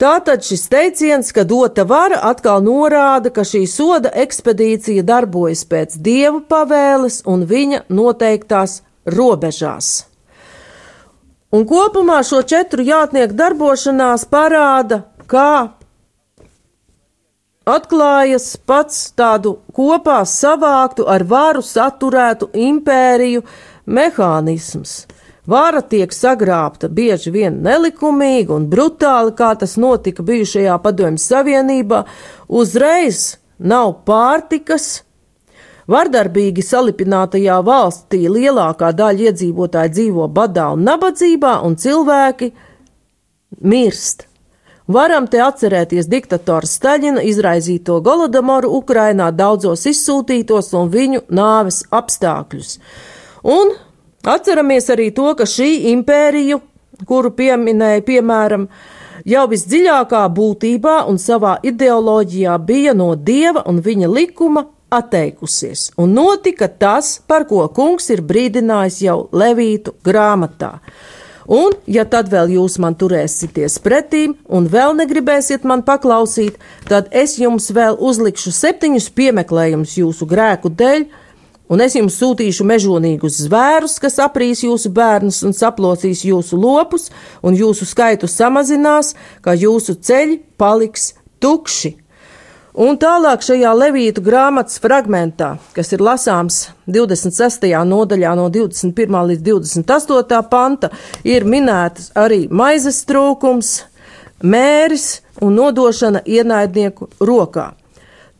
Tātad 0.00 0.40
šis 0.40 0.62
teiciens, 0.72 1.28
ka 1.36 1.44
dota 1.44 1.84
vara 1.84 2.22
atkal 2.24 2.62
norāda, 2.64 3.28
ka 3.28 3.44
šī 3.44 3.66
soda 3.68 4.08
ekspedīcija 4.22 5.04
darbojas 5.04 5.66
pēc 5.68 5.98
dieva 6.00 6.40
pavēles 6.40 7.20
un 7.28 7.44
viņa 7.44 7.82
noteiktās 7.92 8.80
robežās. 9.04 10.06
Un 11.52 11.66
kopumā 11.68 12.22
šo 12.24 12.40
četru 12.48 12.86
jātnieku 12.86 13.36
darbošanās 13.36 14.24
parāda, 14.30 15.02
kā 15.30 15.52
atklājas 17.70 18.54
pats 18.66 19.10
tādu 19.16 19.58
kopā 19.76 20.20
savāktu 20.26 21.06
ar 21.08 21.24
varu 21.28 21.62
saturētu 21.64 22.50
impēriju 22.68 23.44
mehānisms. 23.86 25.04
Vāra 25.50 25.80
tiek 25.82 26.12
sagrābta 26.14 26.90
bieži 26.92 27.32
vien 27.34 27.56
nelikumīgi 27.64 28.52
un 28.54 28.66
brutāli, 28.70 29.32
kā 29.34 29.54
tas 29.58 29.76
notika 29.80 30.22
bijušajā 30.22 30.76
padomjas 30.84 31.26
Savienībā, 31.30 32.04
uzreiz 32.46 33.38
nav 33.58 34.02
pārtikas. 34.06 35.02
Vardarbīgi 35.90 36.62
salipinātajā 36.62 37.56
valstī 37.66 38.28
lielākā 38.30 38.92
daļa 38.94 39.30
iedzīvotāji 39.30 39.94
dzīvo 39.96 40.28
badā 40.30 40.68
un 40.76 40.84
nabadzībā, 40.86 41.56
un 41.66 41.74
cilvēki 41.74 42.52
mirst. 43.58 44.29
Varam 44.90 45.28
te 45.30 45.38
atcerēties 45.44 46.08
diktatora 46.10 46.66
Staļina 46.66 47.22
izraizīto 47.22 48.00
Golodamoru 48.02 48.72
Ukrainā 48.80 49.30
daudzos 49.30 49.86
izsūtītos 49.86 50.72
un 50.74 50.90
viņu 50.90 51.22
nāves 51.30 51.84
apstākļus. 51.94 52.74
Un 53.46 53.70
Atceramies 54.20 54.90
arī 54.92 55.08
to, 55.16 55.30
ka 55.32 55.46
šī 55.48 55.68
impērija, 55.94 56.58
kuru 57.08 57.30
pieminēja, 57.32 58.02
piemēram, 58.04 58.66
jau 59.24 59.44
visdziļākā 59.48 60.26
būtībā 60.36 60.96
un 61.08 61.16
savā 61.16 61.54
ideoloģijā 61.64 62.58
bija 62.60 62.92
no 62.96 63.14
dieva 63.16 63.64
un 63.70 63.80
viņa 63.80 64.10
likuma 64.12 64.66
atteikusies, 64.92 65.92
un 65.96 66.12
notika 66.12 66.68
tas, 66.68 67.14
par 67.26 67.46
ko 67.48 67.64
kungs 67.72 68.10
ir 68.12 68.20
brīdinājis 68.26 69.00
jau 69.06 69.16
Levītu 69.32 69.96
grāmatā. 70.04 70.74
Un, 71.48 71.72
ja 71.86 72.04
tad 72.04 72.28
vēl 72.32 72.52
jūs 72.56 72.76
man 72.82 72.96
turēsieties 72.98 73.78
pretīm 73.84 74.36
un 74.48 74.68
vēl 74.70 74.96
negribēsiet 74.98 75.64
man 75.64 75.84
paklausīt, 75.86 76.58
tad 76.88 77.08
es 77.16 77.38
jums 77.40 77.70
vēl 77.74 77.96
uzlikšu 77.96 78.52
septiņus 78.54 79.08
piemeklējumus 79.16 79.96
jūsu 80.00 80.28
grēku 80.28 80.72
dēļ, 80.74 81.06
un 81.70 81.84
es 81.84 81.96
jums 81.96 82.18
sūtīšu 82.20 82.66
mežonīgus 82.66 83.40
zvērus, 83.46 83.98
kas 84.02 84.18
aprīs 84.22 84.64
jūsu 84.66 84.92
bērnus 84.92 85.40
un 85.46 85.56
saplosīs 85.56 86.26
jūsu 86.26 86.58
lopus, 86.60 87.08
un 87.42 87.56
jūsu 87.56 87.88
skaitu 87.88 88.28
samazinās, 88.28 89.14
kā 89.44 89.56
jūsu 89.56 89.96
ceļi 89.96 90.42
paliks 90.60 91.14
tukši. 91.40 91.99
Un 92.80 92.96
tālāk 92.96 93.42
šajā 93.44 93.74
Levītu 93.76 94.22
grāmatas 94.24 94.78
fragmentā, 94.80 95.50
kas 95.76 95.90
ir 95.92 96.00
lasāms 96.00 96.70
26. 96.88 97.66
nodaļā 97.84 98.30
no 98.38 98.46
21. 98.48 99.18
līdz 99.30 99.42
28. 99.44 100.38
panta, 100.48 100.88
ir 101.20 101.44
minētas 101.44 102.08
arī 102.16 102.46
maizes 102.48 103.02
trūkums, 103.04 103.74
mēris 104.40 105.20
un 105.44 105.58
nodošana 105.60 106.22
ienaidnieku 106.24 107.10
rokā. 107.20 107.74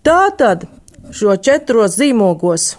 Tātad 0.01 0.65
šo 1.13 1.37
četros 1.37 1.99
zīmogos 2.01 2.79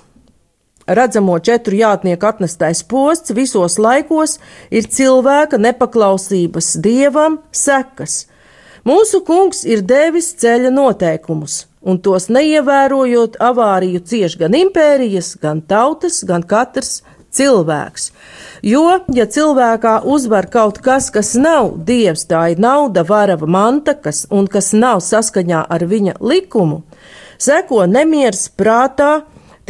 Redzamo 0.92 1.38
četru 1.40 1.78
jātnieku 1.78 2.26
atnestais 2.26 2.82
posts 2.84 3.32
visos 3.38 3.78
laikos 3.80 4.40
ir 4.74 4.90
cilvēka 4.90 5.62
nepaklausības 5.62 6.74
dievam 6.82 7.38
sekas. 7.54 8.26
Mūsu 8.88 9.20
kungs 9.22 9.62
ir 9.70 9.84
devis 9.86 10.32
ceļa 10.42 10.72
noteikumus, 10.74 11.68
un 11.86 12.00
tos 12.02 12.32
neievērojot 12.34 13.36
avāriju 13.38 14.02
cieš 14.10 14.40
gan 14.42 14.56
impērijas, 14.58 15.36
gan 15.42 15.62
tautas, 15.62 16.24
gan 16.26 16.42
katrs 16.42 17.04
cilvēks. 17.30 18.10
Jo, 18.66 18.86
ja 19.14 19.28
cilvēkā 19.30 20.00
uzvar 20.10 20.50
kaut 20.50 20.82
kas, 20.82 21.12
kas 21.14 21.36
nav 21.38 21.76
dievs, 21.86 22.26
tā 22.30 22.42
ir 22.56 22.62
nauda, 22.62 23.06
varava 23.06 23.46
manta, 23.46 23.94
kas, 23.94 24.26
un 24.34 24.50
kas 24.50 24.72
nav 24.74 25.04
saskaņā 25.06 25.62
ar 25.70 25.86
viņa 25.86 26.18
likumu, 26.18 26.82
seko 27.38 27.86
nemieris 27.86 28.48
prātā, 28.50 29.22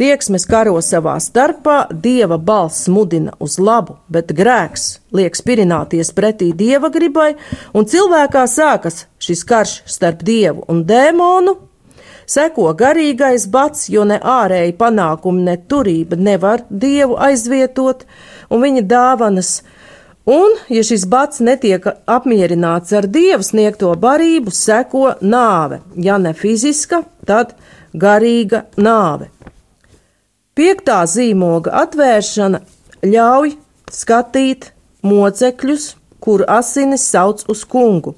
Tieksmes 0.02 0.48
karo 0.50 0.80
savā 0.82 1.12
starpā, 1.22 1.84
dieva 2.04 2.34
balss 2.34 2.88
mudina 2.90 3.36
uz 3.38 3.52
labu, 3.62 4.00
bet 4.10 4.32
grēks 4.34 4.86
liek 5.14 5.36
spirināties 5.38 6.08
pretī 6.16 6.48
dieva 6.58 6.88
gribai, 6.90 7.36
un 7.70 7.86
cilvēkā 7.86 8.42
sākas 8.50 9.04
šis 9.22 9.44
karš 9.46 9.74
starp 9.86 10.24
dievu 10.26 10.64
un 10.72 10.80
dēmonu. 10.88 11.54
Seko 12.26 12.72
garīgais 12.80 13.46
bats, 13.52 13.84
jo 13.94 14.02
ne 14.02 14.18
ārēji 14.18 14.74
panākumi, 14.80 15.44
ne 15.46 15.54
turība 15.70 16.18
nevar 16.18 16.66
dievu 16.66 17.20
aizvietot, 17.28 18.02
un 18.50 18.66
viņa 18.66 18.82
dāvanas. 18.90 19.52
Un, 20.26 20.58
ja 20.66 20.82
šis 20.82 21.06
bats 21.06 21.38
netiek 21.46 21.86
apmierināts 22.10 22.90
ar 22.98 23.06
dievu 23.06 23.46
sniegto 23.46 23.94
barību, 23.94 24.50
seko 24.50 25.12
nāve, 25.22 25.78
ja 25.94 26.18
ne 26.18 26.34
fiziska, 26.34 27.04
tad 27.22 27.54
garīga 27.94 28.64
nāve. 28.74 29.30
Piektā 30.52 30.98
zīmoga 31.08 31.72
atvēršana 31.80 32.58
ļauj 33.08 33.54
skatīt 33.88 34.66
mocekļus, 35.00 35.86
kuru 36.20 36.44
asinis 36.44 37.06
sauc 37.08 37.40
uz 37.48 37.62
kungu. 37.64 38.12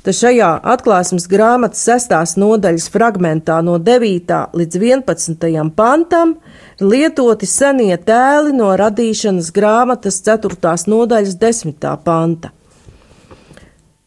Te 0.00 0.14
šajā 0.16 0.48
atklāsmes 0.72 1.26
grāmatas 1.28 1.82
sestās 1.84 2.38
nodaļas 2.40 2.86
fragmentā 2.94 3.58
no 3.66 3.74
9. 3.76 4.32
līdz 4.56 4.78
11. 4.80 5.44
pantam 5.76 6.32
lietoti 6.80 7.50
senie 7.50 7.98
tēli 7.98 8.56
no 8.56 8.70
radīšanas 8.80 9.52
grāmatas 9.52 10.22
4. 10.24 10.56
nodaļas 10.88 11.36
10. 11.44 11.86
panta. 12.06 12.54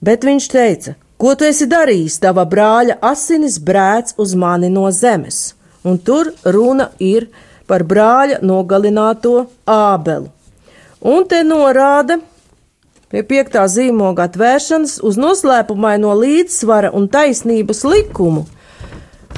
Bet 0.01 0.25
viņš 0.25 0.49
teica, 0.49 0.97
ko 1.21 1.37
tu 1.37 1.45
esi 1.45 1.69
darījis, 1.69 2.17
tava 2.25 2.49
brāļa 2.49 2.97
asinis 3.13 3.61
brēc 3.61 4.17
uz 4.17 4.33
mani 4.33 4.73
no 4.73 4.89
zemes 4.89 5.58
un 5.89 5.97
tur 5.97 6.31
runa 6.45 6.91
ir 7.01 7.27
par 7.69 7.85
brāļa 7.85 8.41
nogalināto 8.45 9.45
ābelu. 9.69 10.29
Un 10.99 11.25
te 11.29 11.41
norāda 11.47 12.19
pie 13.09 13.21
piektā 13.25 13.63
zīmoga 13.71 14.27
atvēršanas 14.29 14.99
uz 15.05 15.17
noslēpumaino 15.21 16.11
līdzsvara 16.19 16.91
un 16.97 17.07
taisnības 17.11 17.85
likumu, 17.87 18.45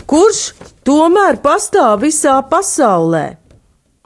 kurš 0.09 0.41
tomēr 0.87 1.39
pastāv 1.43 2.01
visā 2.03 2.39
pasaulē, 2.51 3.25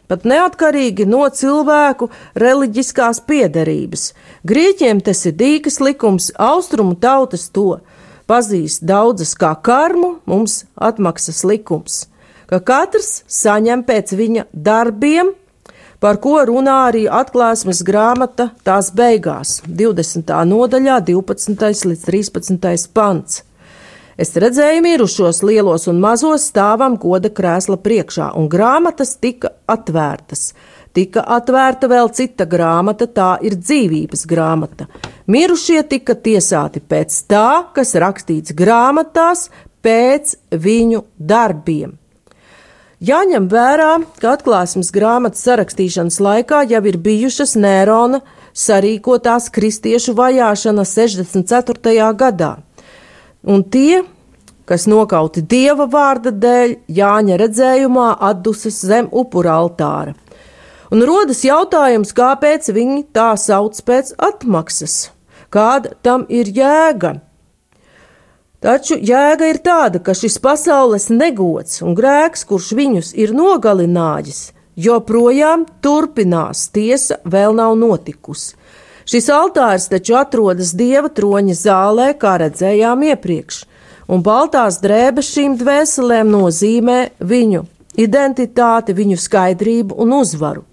pat 0.09 0.25
neatkarīgi 0.29 1.07
no 1.09 1.23
cilvēku 1.39 2.11
reliģiskās 2.37 3.23
piederības. 3.25 4.11
Grieķiem 4.45 5.01
tas 5.05 5.23
ir 5.25 5.37
dīkas 5.39 5.79
likums, 5.81 6.29
austrumu 6.37 6.97
tautas 6.99 7.47
to 7.49 7.79
pazīst 8.29 8.85
daudzas 8.85 9.33
kā 9.37 9.53
karmu, 9.65 10.17
mums 10.29 10.63
atmaksas 10.75 11.45
likums 11.47 12.03
ka 12.49 12.59
katrs 12.59 13.23
saņem 13.31 13.83
pēc 13.87 14.13
viņa 14.17 14.45
darbiem, 14.53 15.33
par 15.99 16.19
ko 16.21 16.37
runā 16.45 16.75
arī 16.89 17.05
atklāsmes 17.09 17.81
grāmata 17.87 18.51
tās 18.67 18.91
beigās, 18.95 19.61
20. 19.65 20.31
nodaļā, 20.51 20.99
12. 21.07 21.67
līdz 21.91 22.07
13. 22.07 22.87
pants. 22.93 23.43
Es 24.15 24.31
redzēju 24.39 24.79
mirušos 24.85 25.41
lielos 25.43 25.89
un 25.91 25.97
mazos 25.99 26.45
stāvam 26.47 26.95
goda 27.01 27.27
krēsla 27.35 27.75
priekšā, 27.83 28.29
un 28.39 28.47
grāmatas 28.51 29.17
tika 29.19 29.51
atvērtas. 29.67 30.53
Tika 30.95 31.25
atvērta 31.35 31.89
vēl 31.91 32.07
cita 32.15 32.45
grāmata, 32.47 33.09
tā 33.11 33.33
ir 33.43 33.57
dzīvības 33.59 34.23
grāmata. 34.31 34.87
Mirušie 35.27 35.81
tika 35.91 36.15
tiesāti 36.15 36.79
pēc 36.79 37.17
tā, 37.27 37.49
kas 37.75 37.91
rakstīts 37.99 38.55
grāmatās, 38.55 39.49
pēc 39.83 40.37
viņu 40.63 41.03
darbiem. 41.19 41.97
Jāņem 43.03 43.49
vērā, 43.51 43.97
ka 44.23 44.37
atklāsmes 44.37 44.87
grāmatas 44.95 45.43
sarakstīšanas 45.43 46.21
laikā 46.23 46.61
jau 46.69 46.79
ir 46.87 46.95
bijušas 47.03 47.57
Nērona 47.59 48.21
sarīkotās 48.55 49.49
kristiešu 49.51 50.13
vajāšana 50.15 50.85
64. 50.87 52.13
gadā, 52.15 52.53
un 53.43 53.65
tie, 53.67 54.05
kas 54.63 54.87
nokauti 54.87 55.43
dieva 55.43 55.89
vārda 55.91 56.31
dēļ, 56.31 56.77
Jāņa 56.87 57.41
redzējumā 57.43 58.13
atdusas 58.29 58.79
zem 58.87 59.11
upura 59.11 59.59
altāra. 59.59 60.15
Un 60.87 61.03
rodas 61.03 61.43
jautājums, 61.43 62.15
kāpēc 62.15 62.71
viņi 62.71 63.09
tā 63.11 63.33
sauc 63.35 63.75
pēc 63.83 64.15
atmaksas, 64.15 65.09
kāda 65.51 65.97
tam 65.99 66.23
ir 66.31 66.47
jēga. 66.47 67.17
Taču 68.65 68.95
jēga 68.97 69.45
ir 69.51 69.59
tāda, 69.61 69.99
ka 70.01 70.15
šis 70.17 70.39
pasaules 70.41 71.11
negods 71.13 71.83
un 71.85 71.93
grēks, 71.93 72.47
kurš 72.49 72.71
viņus 72.73 73.11
ir 73.13 73.35
nogalinājis, 73.37 74.39
joprojām 74.73 75.67
turpinās, 75.85 76.63
tiesa 76.73 77.19
vēl 77.29 77.53
nav 77.59 77.75
notikusi. 77.77 78.55
Šis 79.05 79.29
altārs 79.29 79.85
taču 79.91 80.17
atrodas 80.17 80.73
dieva 80.73 81.11
troņa 81.13 81.59
zālē, 81.59 82.07
kā 82.17 82.39
redzējām 82.41 83.05
iepriekš, 83.11 83.61
un 84.09 84.25
baltās 84.25 84.81
drēbes 84.81 85.29
šīm 85.35 85.59
dvēselēm 85.61 86.33
nozīmē 86.33 86.99
viņu 87.21 87.67
identitāti, 88.01 88.97
viņu 88.97 89.21
skaidrību 89.21 90.01
un 90.01 90.17
uzvaru 90.23 90.65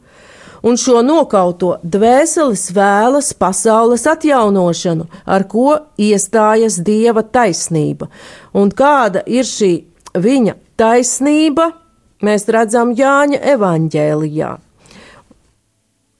un 0.62 0.78
šo 0.78 1.02
nokauto 1.02 1.76
dvēseles 1.82 2.68
vēlas 2.74 3.32
pasaules 3.38 4.06
atjaunošanu, 4.10 5.08
ar 5.26 5.46
ko 5.50 5.76
iestājas 5.98 6.78
dieva 6.86 7.22
taisnība. 7.22 8.08
Un 8.54 8.70
kāda 8.70 9.24
ir 9.26 9.48
šī 9.48 9.72
viņa 10.14 10.56
taisnība, 10.78 11.72
mēs 12.22 12.46
redzam 12.48 12.94
Jāņa 12.96 13.42
evaņģēlijā. 13.54 14.52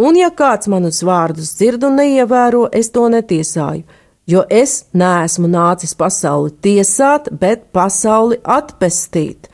Un 0.03 0.19
ja 0.19 0.33
kāds 0.35 0.67
manus 0.73 1.03
vārdus 1.07 1.53
dzird 1.59 1.85
un 1.87 2.01
neievēro, 2.01 2.67
es 2.75 2.91
to 2.91 3.07
netiesāju, 3.13 3.85
jo 4.27 4.43
es 4.51 4.87
neesmu 4.99 5.51
nācis 5.51 5.95
pasauli 5.95 6.51
tiesāt, 6.65 7.29
bet 7.31 7.69
pasauli 7.77 8.41
atpestīt. 8.43 9.47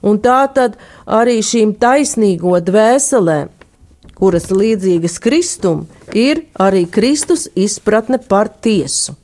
Un 0.00 0.16
tā 0.24 0.40
tad 0.56 0.78
arī 1.04 1.40
šīm 1.44 1.74
taisnīgo 1.82 2.54
dvēselēm 2.64 3.50
kuras 4.20 4.50
līdzīgas 4.52 5.16
Kristum, 5.24 5.86
ir 6.12 6.44
arī 6.60 6.84
Kristus 6.92 7.48
izpratne 7.56 8.20
par 8.20 8.52
tiesu. 8.52 9.16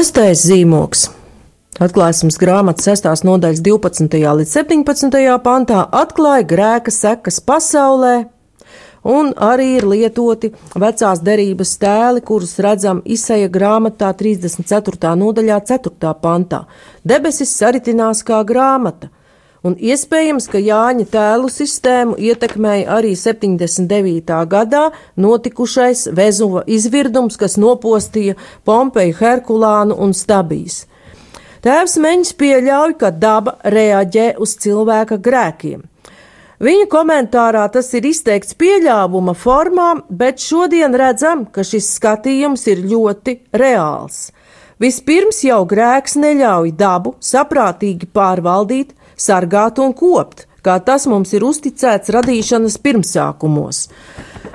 Sestais 0.00 0.40
zīmoks. 0.48 1.00
Atklāsmes 1.84 2.38
grāmatas 2.40 2.86
6. 2.88 3.20
nodaļas 3.28 3.58
12. 3.66 4.14
līdz 4.38 4.52
17. 4.54 5.18
pantā 5.44 5.82
atklāja 6.00 6.46
grēka 6.48 6.94
sekas 6.94 7.36
pasaulē, 7.44 8.14
un 9.04 9.34
arī 9.36 9.66
ir 9.74 9.88
lietoti 9.90 10.54
vecās 10.72 11.20
derības 11.26 11.74
tēli, 11.82 12.24
kurus 12.24 12.56
redzam 12.64 13.02
Isaija 13.04 13.50
grāmatā 13.52 14.14
34. 14.22 15.12
nodaļā 15.20 15.60
4. 15.68 16.14
pantā. 16.24 16.62
Debesis 17.04 17.52
saritinās 17.60 18.24
kā 18.24 18.40
grāmata 18.48 19.12
un 19.66 19.76
iespējams, 19.76 20.46
ka 20.50 20.60
Jāņa 20.62 21.06
tēlu 21.12 21.50
sistēmu 21.52 22.16
ietekmēja 22.18 22.88
arī 22.98 23.12
79. 23.18 24.38
gadā 24.50 24.84
notikušais 25.20 26.08
Vezuva 26.16 26.64
izvirdums, 26.66 27.36
kas 27.40 27.58
nopostīja 27.60 28.38
Pompeju, 28.64 29.16
Herkulānu 29.20 29.98
un 30.00 30.16
Stabijas. 30.16 30.84
Tēvs 31.60 31.98
Meņš 32.00 32.34
pieļauj, 32.40 32.96
ka 33.00 33.10
daba 33.12 33.58
reaģē 33.68 34.34
uz 34.40 34.56
cilvēka 34.62 35.20
grēkiem. 35.20 35.84
Viņa 36.60 36.86
komentārā 36.92 37.62
tas 37.72 37.86
ir 37.96 38.04
izteikts 38.08 38.56
pieļāvuma 38.60 39.32
formā, 39.32 39.94
bet 40.08 40.42
šodien 40.44 40.92
redzam, 40.96 41.46
ka 41.48 41.64
šis 41.64 41.88
skatījums 41.96 42.66
ir 42.68 42.82
ļoti 42.84 43.38
reāls. 43.56 44.26
Vispirms 44.80 45.42
jau 45.44 45.62
grēks 45.68 46.18
neļauj 46.20 46.74
dabu 46.76 47.14
saprātīgi 47.20 48.08
pārvaldīt, 48.12 48.92
sargāt 49.20 49.78
un 49.82 49.92
kopt, 49.96 50.46
kā 50.64 50.78
tas 50.84 51.06
mums 51.10 51.34
ir 51.36 51.44
uzticēts 51.46 52.12
radīšanas 52.16 52.78
pirmsākumos. 52.84 53.84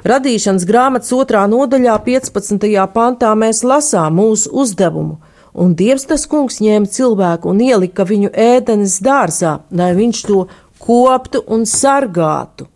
Radīšanas 0.06 0.68
grāmatas 0.70 1.14
otrā 1.18 1.46
nodaļā, 1.50 1.96
15. 2.06 2.68
pantā, 2.94 3.32
mēs 3.38 3.64
lasām 3.66 4.20
mūsu 4.20 4.52
uzdevumu, 4.54 5.18
un 5.54 5.74
Dievs 5.78 6.06
tas 6.10 6.28
kungs 6.30 6.62
ņēma 6.62 6.92
cilvēku 6.92 7.50
un 7.54 7.64
ielika 7.66 8.06
viņu 8.06 8.30
ēdenes 8.34 9.00
dārzā, 9.06 9.60
lai 9.72 9.92
viņš 9.98 10.24
to 10.28 10.46
koptu 10.82 11.42
un 11.48 11.66
sargātu. 11.70 12.70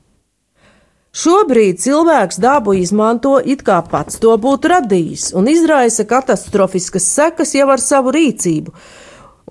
Šobrīd 1.09 1.79
cilvēks 1.81 2.37
dabu 2.37 2.75
izmanto 2.77 3.39
it 3.41 3.63
kā 3.65 3.79
pats 3.91 4.19
to 4.21 4.35
būtu 4.37 4.69
radījis 4.69 5.31
un 5.37 5.49
izraisa 5.49 6.05
katastrofiskas 6.07 7.07
sekas 7.15 7.55
jau 7.57 7.65
ar 7.73 7.81
savu 7.81 8.13
rīcību, 8.13 8.73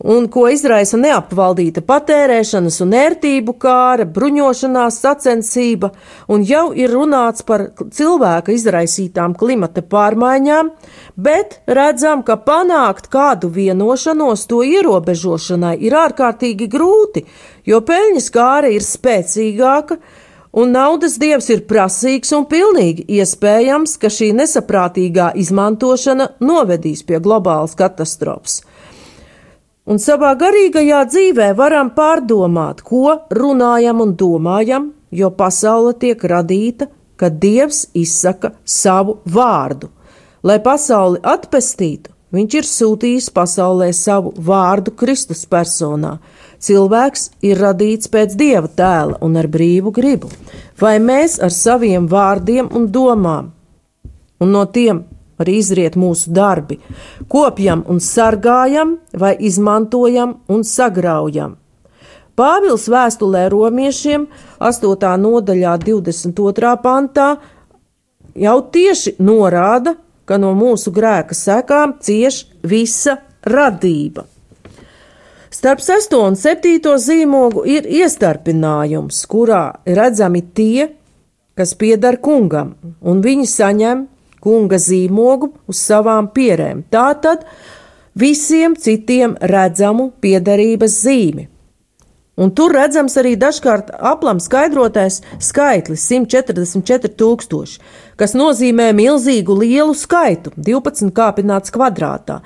un 0.04 0.28
ko 0.30 0.46
izraisa 0.52 0.98
neapvaldīta 1.00 1.82
patērēšanas 1.87 2.78
un 2.84 2.94
ērtību 2.98 3.54
kāra, 3.61 4.06
bruņošanās 4.06 5.00
sacensība, 5.02 5.90
un 6.30 6.44
jau 6.46 6.68
ir 6.76 6.92
runāts 6.94 7.44
par 7.46 7.68
cilvēka 7.94 8.54
izraisītām 8.54 9.34
klimata 9.38 9.82
pārmaiņām, 9.82 10.70
bet 11.16 11.58
redzam, 11.66 12.22
ka 12.22 12.38
panākt 12.46 13.11
kādu 13.12 13.50
vienošanos 13.54 14.46
to 14.50 14.62
ierobežošanai 14.66 15.76
ir 15.82 15.98
ārkārtīgi 15.98 16.70
grūti, 16.70 17.26
jo 17.66 17.82
peļņas 17.82 18.32
kāra 18.34 18.70
ir 18.70 18.87
spēcīgāka, 18.87 19.98
un 20.58 20.72
naudas 20.72 21.18
dievs 21.20 21.50
ir 21.50 21.66
prasīgs 21.68 22.30
un 22.38 22.46
pilnīgi 22.48 23.04
iespējams, 23.18 23.98
ka 24.00 24.11
šī 24.12 24.30
nesaprātīgā 24.38 25.32
izmantošana 25.42 26.34
novedīs 26.40 27.02
pie 27.06 27.18
globālas 27.22 27.74
katastrofas 27.78 28.62
un 29.88 30.01
savā 30.03 30.35
garīgajā 30.38 31.01
dzīvē 31.09 31.48
varam 31.59 31.90
pārdomāt, 31.96 32.85
ko 32.85 33.16
runājam 33.35 34.05
un 34.05 34.14
domājam, 34.20 34.92
jo 35.11 35.33
pasaule 35.33 35.94
tiek 35.98 36.22
radīta, 36.35 36.90
kad 37.18 37.40
Dievs 37.42 37.88
izsaka 37.98 38.53
savu 38.64 39.18
vārdu. 39.27 39.90
Lai 40.46 40.61
pasauli 40.62 41.18
atpestītu, 41.24 42.12
Viņš 42.29 42.55
ir 42.59 42.66
sūtījis 42.68 43.31
pasaulē 43.33 43.87
savu 43.96 44.35
vārdu 44.37 44.92
Kristus 45.01 45.46
personā. 45.48 46.18
Cilvēks 46.61 47.31
ir 47.48 47.61
radīts 47.62 48.11
pēc 48.12 48.35
dieva 48.37 48.68
tēla 48.68 49.16
un 49.24 49.38
ar 49.40 49.48
brīvu 49.48 49.94
gribu. 49.96 50.29
Vai 50.81 50.98
mēs 51.01 51.38
ar 51.40 51.55
saviem 51.55 52.09
vārdiem 52.11 52.68
un 52.68 52.90
domām 52.92 53.55
un 54.44 54.53
no 54.53 54.66
tiem 54.68 55.01
arī 55.38 55.59
izriet 55.62 55.96
mūsu 55.96 56.33
darbi. 56.35 56.79
Kopjam 57.29 57.85
un 57.88 58.01
sargājam, 58.03 58.98
vai 59.12 59.37
izmantojam 59.38 60.38
un 60.48 60.64
sagraujam. 60.64 61.57
Pāvils 62.38 62.87
vēstulē 62.87 63.48
romiešiem 63.51 64.29
8. 64.62 65.14
nodaļā 65.18 65.72
22. 65.83 66.74
pantā 66.85 67.29
jau 68.38 68.59
tieši 68.74 69.16
norāda, 69.18 69.96
ka 70.29 70.38
no 70.38 70.53
mūsu 70.55 70.92
grēka 70.94 71.35
sekām 71.35 71.96
cieš 72.05 72.44
visa 72.62 73.16
radība. 73.42 74.27
Starp 75.51 75.81
6 75.81 76.14
un 76.20 76.37
7 76.37 76.94
zīmogu 77.01 77.64
ir 77.66 77.88
iestarpinājums, 77.88 79.22
kurā 79.27 79.81
redzami 79.88 80.42
tie, 80.55 80.90
kas 81.59 81.72
piedar 81.74 82.20
kungam, 82.22 82.77
un 83.01 83.24
viņi 83.24 83.48
saņem 83.48 84.05
kunga 84.44 84.79
zīmogu 84.81 85.53
uz 85.68 85.83
savām 85.83 86.31
pierēm. 86.35 86.85
Tātad 86.90 87.44
visiem 88.18 88.74
citiem 88.77 89.37
redzamu 89.40 90.11
piederības 90.22 90.98
zīmi. 91.05 91.48
Un 92.38 92.53
tur 92.55 92.70
redzams 92.70 93.16
arī 93.18 93.33
dažkārt 93.35 93.90
aplam 93.98 94.38
skaidrotais 94.38 95.18
skaitlis 95.42 96.05
144 96.07 97.11
tūkstoši, 97.18 97.81
kas 98.18 98.37
nozīmē 98.38 98.92
milzīgu 98.94 99.57
lielu 99.59 99.94
skaitu, 99.98 100.53
12 100.55 101.11
kāpināts 101.16 101.74
kvadrātā. 101.74 102.38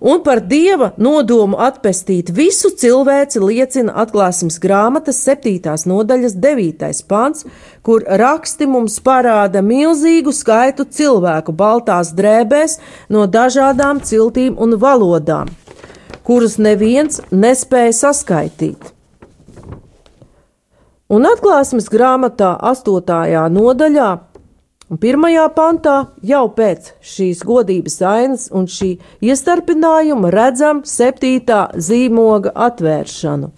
Un 0.00 0.20
par 0.20 0.42
dieva 0.44 0.90
nodomu 1.00 1.56
atpestīt 1.62 2.28
visu 2.36 2.68
cilvēci 2.76 3.40
liecina 3.40 3.94
atklāsmes 4.02 4.58
grāmatas 4.60 5.22
7. 5.24 5.72
nodaļas 5.88 6.34
9. 6.36 6.90
pants, 7.08 7.46
kur 7.82 8.04
raksti 8.04 8.68
mums 8.68 8.98
parāda 9.00 9.62
milzīgu 9.64 10.34
skaitu 10.36 10.84
cilvēku 10.84 11.54
baltās 11.56 12.12
drēbēs 12.16 12.76
no 13.08 13.24
dažādām 13.24 14.02
ciltīm 14.04 14.58
un 14.60 14.76
valodām, 14.76 15.48
kurus 16.28 16.58
neviens 16.58 17.22
nespēja 17.32 17.96
saskaitīt. 17.96 18.92
Un 21.06 21.22
atklāsmes 21.22 21.86
grāmatā 21.86 22.56
8. 22.66 23.48
nodaļā 23.54 24.08
Un 24.86 25.00
pirmajā 25.02 25.48
pantā 25.50 25.94
jau 26.22 26.44
pēc 26.54 26.92
šīs 27.02 27.40
godības 27.46 27.96
ainas 28.06 28.44
un 28.54 28.68
šī 28.70 28.92
iestarpinājuma 29.26 30.30
redzam 30.30 30.84
septītā 30.86 31.64
zīmoga 31.74 32.52
atvēršanu. 32.68 33.50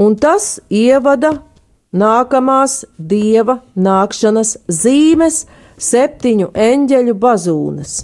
Un 0.00 0.16
tas 0.16 0.54
ievada 0.72 1.34
nākamās 1.92 2.86
dieva 2.96 3.58
nākšanas 3.76 4.56
zīmes, 4.72 5.44
septiņu 5.76 6.48
eņģeļu 6.56 7.16
bazūnes. 7.20 8.00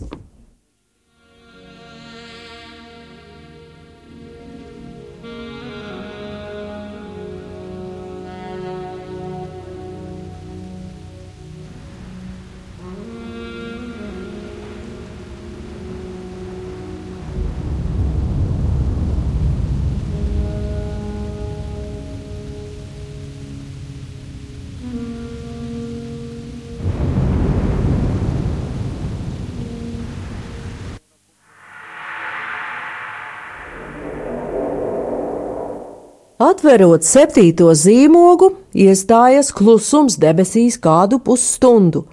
Atverot 36.46 37.02
septīto 37.02 37.72
zīmogu, 37.74 38.52
iestājas 38.76 39.48
klusums 39.56 40.18
debesīs 40.20 40.76
kādu 40.78 41.18
pusstundu, 41.24 42.04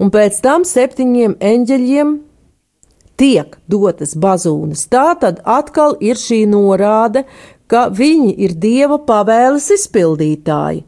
un 0.00 0.12
pēc 0.14 0.38
tam 0.44 0.64
septiņiem 0.64 1.34
eņģeļiem 1.50 2.14
tiek 3.20 3.58
dotas 3.68 4.14
bazūnas. 4.22 4.86
Tā 4.92 5.10
tad 5.20 5.42
atkal 5.44 5.96
ir 6.00 6.16
šī 6.16 6.44
norāde, 6.48 7.26
ka 7.68 7.88
viņi 7.92 8.32
ir 8.46 8.56
dieva 8.64 9.00
pavēles 9.10 9.68
izpildītāji. 9.76 10.84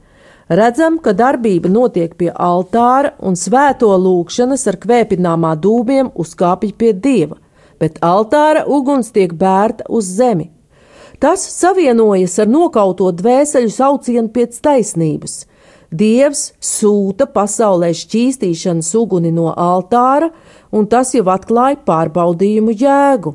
Redzam, 0.48 0.96
ka 1.04 1.12
darbība 1.12 1.68
notiek 1.68 2.14
pie 2.16 2.30
altāra 2.32 3.12
un 3.20 3.36
svēto 3.36 3.90
lūgšanas 4.00 4.64
ar 4.70 4.78
kvēpināmā 4.80 5.56
dūmiem 5.60 6.14
uzkāpj 6.16 6.72
pie 6.78 6.94
dieva, 6.94 7.36
bet 7.76 8.00
altāra 8.00 8.64
uguns 8.64 9.12
tiek 9.12 9.34
bērta 9.34 9.90
uz 9.92 10.08
zemi. 10.20 10.54
Tas 11.18 11.42
savienojas 11.42 12.36
ar 12.38 12.50
nokauto 12.50 13.10
dvēseli 13.10 13.70
saucienu 13.74 14.30
pēc 14.34 14.60
taisnības. 14.62 15.40
Dievs 15.90 16.52
sūta 16.60 17.26
pasaulē 17.32 17.90
šķīstīšanas 17.96 18.92
uguni 19.00 19.32
no 19.32 19.48
altāra, 19.50 20.28
un 20.70 20.86
tas 20.86 21.14
jau 21.16 21.24
atklāja 21.32 21.80
pārbaudījumu 21.88 22.76
jēgu. 22.76 23.34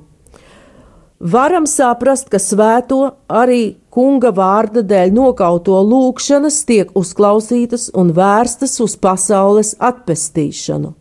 Varam 1.34 1.66
saprast, 1.68 2.28
ka 2.30 2.40
svēto 2.40 3.00
arī 3.32 3.76
kunga 3.92 4.34
vārda 4.36 4.84
dēļ 4.84 5.14
nokauto 5.16 5.80
lūkšanas 5.88 6.64
tiek 6.68 6.92
uzklausītas 7.00 7.90
un 7.96 8.12
vērstas 8.16 8.80
uz 8.84 8.98
pasaules 9.00 9.76
atpestīšanu. 9.80 10.94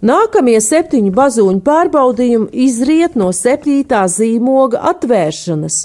Nākamie 0.00 0.56
septiņu 0.64 1.10
bazūņu 1.12 1.60
pārbaudījumi 1.60 2.46
izriet 2.64 3.18
no 3.20 3.26
septītā 3.36 4.06
zīmoga 4.08 4.80
atvēršanas. 4.94 5.82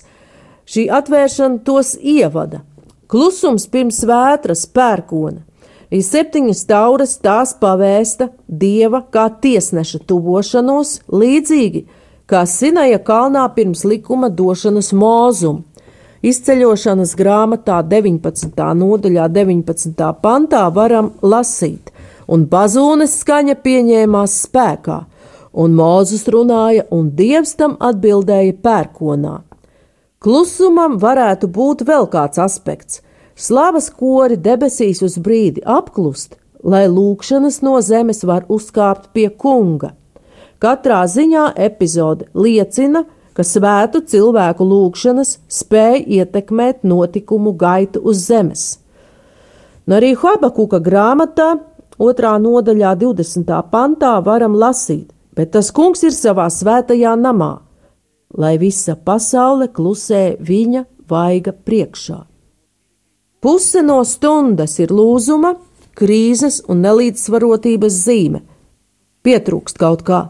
Šī 0.71 0.85
atvēršana 0.87 1.59
tos 1.67 1.97
ievada. 1.99 2.61
Klusums 3.11 3.67
pirms 3.67 3.99
vētras 4.07 4.63
pērkona. 4.71 5.43
Ir 5.91 6.01
septiņas 6.01 6.63
tauras 6.69 7.17
tās 7.19 7.51
pavēsta 7.59 8.29
dieva 8.47 9.03
kā 9.11 9.27
tiesneša 9.43 9.99
tuvošanos, 10.07 11.01
līdzīgi 11.11 11.83
kā 12.25 12.45
Sinaja 12.47 13.01
kalnā 13.03 13.43
pirms 13.53 13.83
likuma 13.83 14.31
došanas 14.31 14.93
mūzumu. 14.95 15.65
Izceļošanas 16.25 17.11
grāmatā 17.19 17.83
19. 17.85 18.63
nodaļā 18.79 19.27
19. 19.29 20.07
pantā 20.23 20.63
varam 20.73 21.11
lasīt 21.21 21.91
un 22.27 22.45
bazūnes 22.51 23.19
skaņa 23.21 23.57
pieņēmās 23.65 24.37
spēkā, 24.45 24.99
un 25.53 25.75
Mūzus 25.77 26.27
runāja, 26.31 26.85
un 26.91 27.11
Dievs 27.15 27.55
tam 27.59 27.75
atbildēja 27.79 28.55
pērkonā. 28.65 29.35
Klusumam 30.25 30.97
varētu 31.01 31.47
būt 31.53 31.83
vēl 31.85 32.07
kāds 32.09 32.41
aspekts. 32.41 33.01
Slavas 33.35 33.89
kori 33.91 34.37
debesīs 34.39 35.01
uz 35.03 35.17
brīdi 35.19 35.61
apklust, 35.65 36.37
lai 36.63 36.85
lūkšanas 36.87 37.59
no 37.67 37.75
zemes 37.83 38.23
var 38.23 38.47
uzkāpt 38.49 39.11
pie 39.13 39.27
kunga. 39.29 39.91
Katrā 40.63 41.03
ziņā 41.11 41.49
epizode 41.59 42.29
liecina, 42.33 43.03
ka 43.35 43.43
svētu 43.43 44.01
cilvēku 44.07 44.65
lūgšanas 44.65 45.35
spēja 45.51 46.01
ietekmēt 46.21 46.87
notikumu 46.87 47.51
gaitu 47.59 47.99
uz 47.99 48.23
zemes. 48.29 48.63
Un 49.85 49.99
arī 49.99 50.15
Habakuka 50.17 50.79
grāmatā 50.81 51.51
Otrā 51.95 52.35
nodaļā, 52.43 52.91
20. 52.99 53.51
pantā, 53.71 54.17
varam 54.23 54.55
lasīt, 54.59 55.13
bet 55.35 55.53
tas 55.55 55.71
kungs 55.71 56.03
ir 56.03 56.11
savā 56.11 56.49
svētajā 56.51 57.13
namā, 57.15 57.61
lai 58.35 58.57
visa 58.59 58.97
pasaule 58.99 59.69
klusē 59.71 60.35
viņa 60.43 60.83
vaiga 61.07 61.53
priekšā. 61.55 62.25
Puse 63.39 63.83
no 63.85 64.01
stundas 64.03 64.79
ir 64.83 64.91
lūzuma, 64.91 65.53
krīzes 65.95 66.63
un 66.67 66.81
nelīdzsvarotības 66.83 68.01
zīme. 68.03 68.41
Pietrūkst 69.23 69.79
kaut 69.79 70.03
kā. 70.03 70.25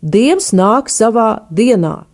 Dievs 0.00 0.52
nāk 0.54 0.92
savā 0.92 1.48
dienā. 1.50 2.04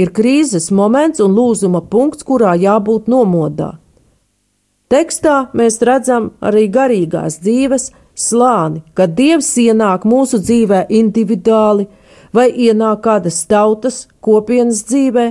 Ir 0.00 0.10
krīzes 0.10 0.72
moments 0.74 1.20
un 1.22 1.36
lūzuma 1.36 1.84
punkts, 1.86 2.26
kurā 2.26 2.56
jābūt 2.58 3.06
nomodā. 3.12 3.76
Tekstā 4.92 5.46
mēs 5.56 5.78
redzam 5.88 6.32
arī 6.44 6.66
garīgās 6.68 7.38
dzīves 7.40 7.86
slāni, 8.12 8.82
kad 8.92 9.14
Dievs 9.16 9.48
ienāk 9.62 10.02
mūsu 10.04 10.36
dzīvē 10.42 10.82
individuāli 10.92 11.86
vai 12.36 12.50
ienāk 12.66 13.00
kādas 13.06 13.38
tautas 13.48 14.02
kopienas 14.20 14.82
dzīvē, 14.90 15.24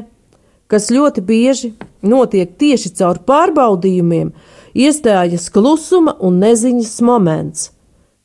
kas 0.65 0.89
ļoti 0.89 1.21
bieži 1.29 1.69
notiek 2.01 2.57
tieši 2.57 2.93
caur 2.97 3.21
pārbaudījumiem, 3.27 4.33
iestājas 4.73 5.49
klusuma 5.53 6.15
un 6.17 6.41
neziņas 6.41 6.97
moments. 7.05 7.69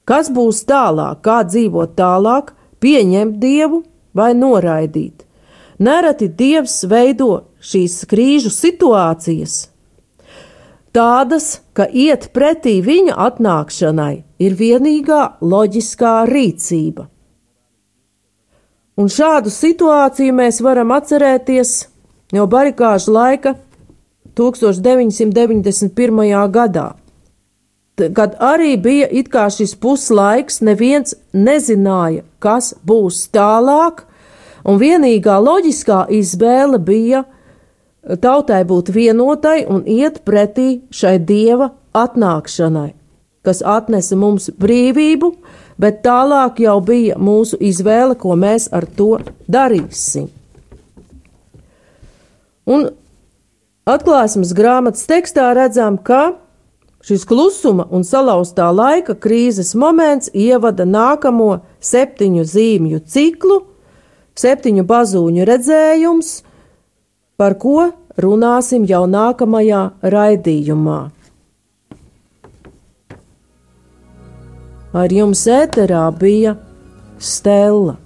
Kas 0.09 0.33
būs 0.33 0.65
tālāk, 0.65 1.21
kā 1.21 1.43
dzīvot 1.45 1.97
tālāk, 2.01 2.55
pieņemt 2.81 3.41
Dievu 3.43 3.83
vai 4.17 4.33
noraidīt? 4.39 5.27
Nereti 5.83 6.31
Dievs 6.33 6.85
veido 6.89 7.33
šīs 7.61 8.05
krīžu 8.09 8.49
situācijas, 8.55 9.67
tādas, 10.97 11.61
ka 11.77 11.85
iet 11.93 12.31
pretī 12.33 12.81
viņa 12.85 13.17
atnākšanai 13.27 14.25
ir 14.41 14.57
vienīgā 14.57 15.37
loģiskā 15.45 16.25
rīcība. 16.31 17.05
Un 18.97 19.13
šādu 19.13 19.53
situāciju 19.53 20.33
mēs 20.33 20.63
varam 20.65 20.89
atcerēties 20.97 21.93
no 22.33 22.47
barikāžu 22.49 23.13
laika 23.13 23.53
1991. 24.37 26.51
gadā, 26.55 26.95
kad 28.17 28.37
arī 28.41 28.77
bija 28.81 29.09
it 29.13 29.29
kā 29.33 29.51
šis 29.53 29.75
puslaiks, 29.81 30.61
neviens 30.65 31.15
nezināja, 31.37 32.23
kas 32.41 32.75
būs 32.89 33.29
tālāk, 33.37 34.09
un 34.65 34.81
vienīgā 34.81 35.37
loģiskā 35.45 36.07
izvēle 36.17 36.81
bija 36.81 37.25
tautai 38.23 38.63
būt 38.67 38.93
vienotai 38.95 39.65
un 39.69 39.83
iet 39.87 40.23
pretī 40.27 40.83
šai 40.95 41.17
dieva 41.19 41.73
atnākšanai, 41.97 42.93
kas 43.47 43.63
atnesa 43.67 44.19
mums 44.19 44.51
brīvību, 44.51 45.33
bet 45.81 46.03
tālāk 46.07 46.61
jau 46.63 46.79
bija 46.85 47.19
mūsu 47.19 47.59
izvēle, 47.61 48.15
ko 48.15 48.37
mēs 48.39 48.69
ar 48.73 48.87
to 48.87 49.17
darīsim. 49.51 50.31
Un 52.67 52.89
atklāsmes 53.87 54.55
grāmatas 54.57 55.07
tekstā 55.07 55.53
redzam, 55.55 55.99
ka 55.99 56.35
šis 57.07 57.27
klusuma 57.29 57.87
un 57.95 58.03
salauztā 58.07 58.67
laika 58.75 59.15
krīzes 59.15 59.75
moments 59.79 60.33
ievada 60.35 60.87
nākamo 60.89 61.61
septiņu 61.79 62.43
zīmju 62.51 63.05
ciklu, 63.07 63.61
septiņu 64.37 64.83
bazūņu 64.89 65.47
redzējums, 65.47 66.33
par 67.37 67.57
ko 67.61 67.91
runāsim 68.21 68.87
jau 68.89 69.05
nākamajā 69.11 69.83
raidījumā. 70.15 71.01
Ar 74.97 75.13
jums 75.13 75.43
ēterā 75.53 76.07
bija 76.17 76.57
Stela. 77.21 77.97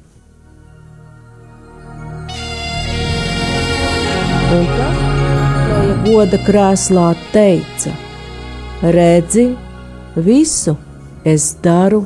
Un 4.50 4.66
kas 4.74 5.00
goda 6.06 6.38
krēslā 6.42 7.10
teica: 7.34 7.92
Redzi, 8.96 9.46
visu 10.16 10.74
es 11.22 11.52
daru 11.62 12.02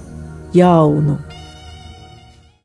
jaunu. 0.52 1.23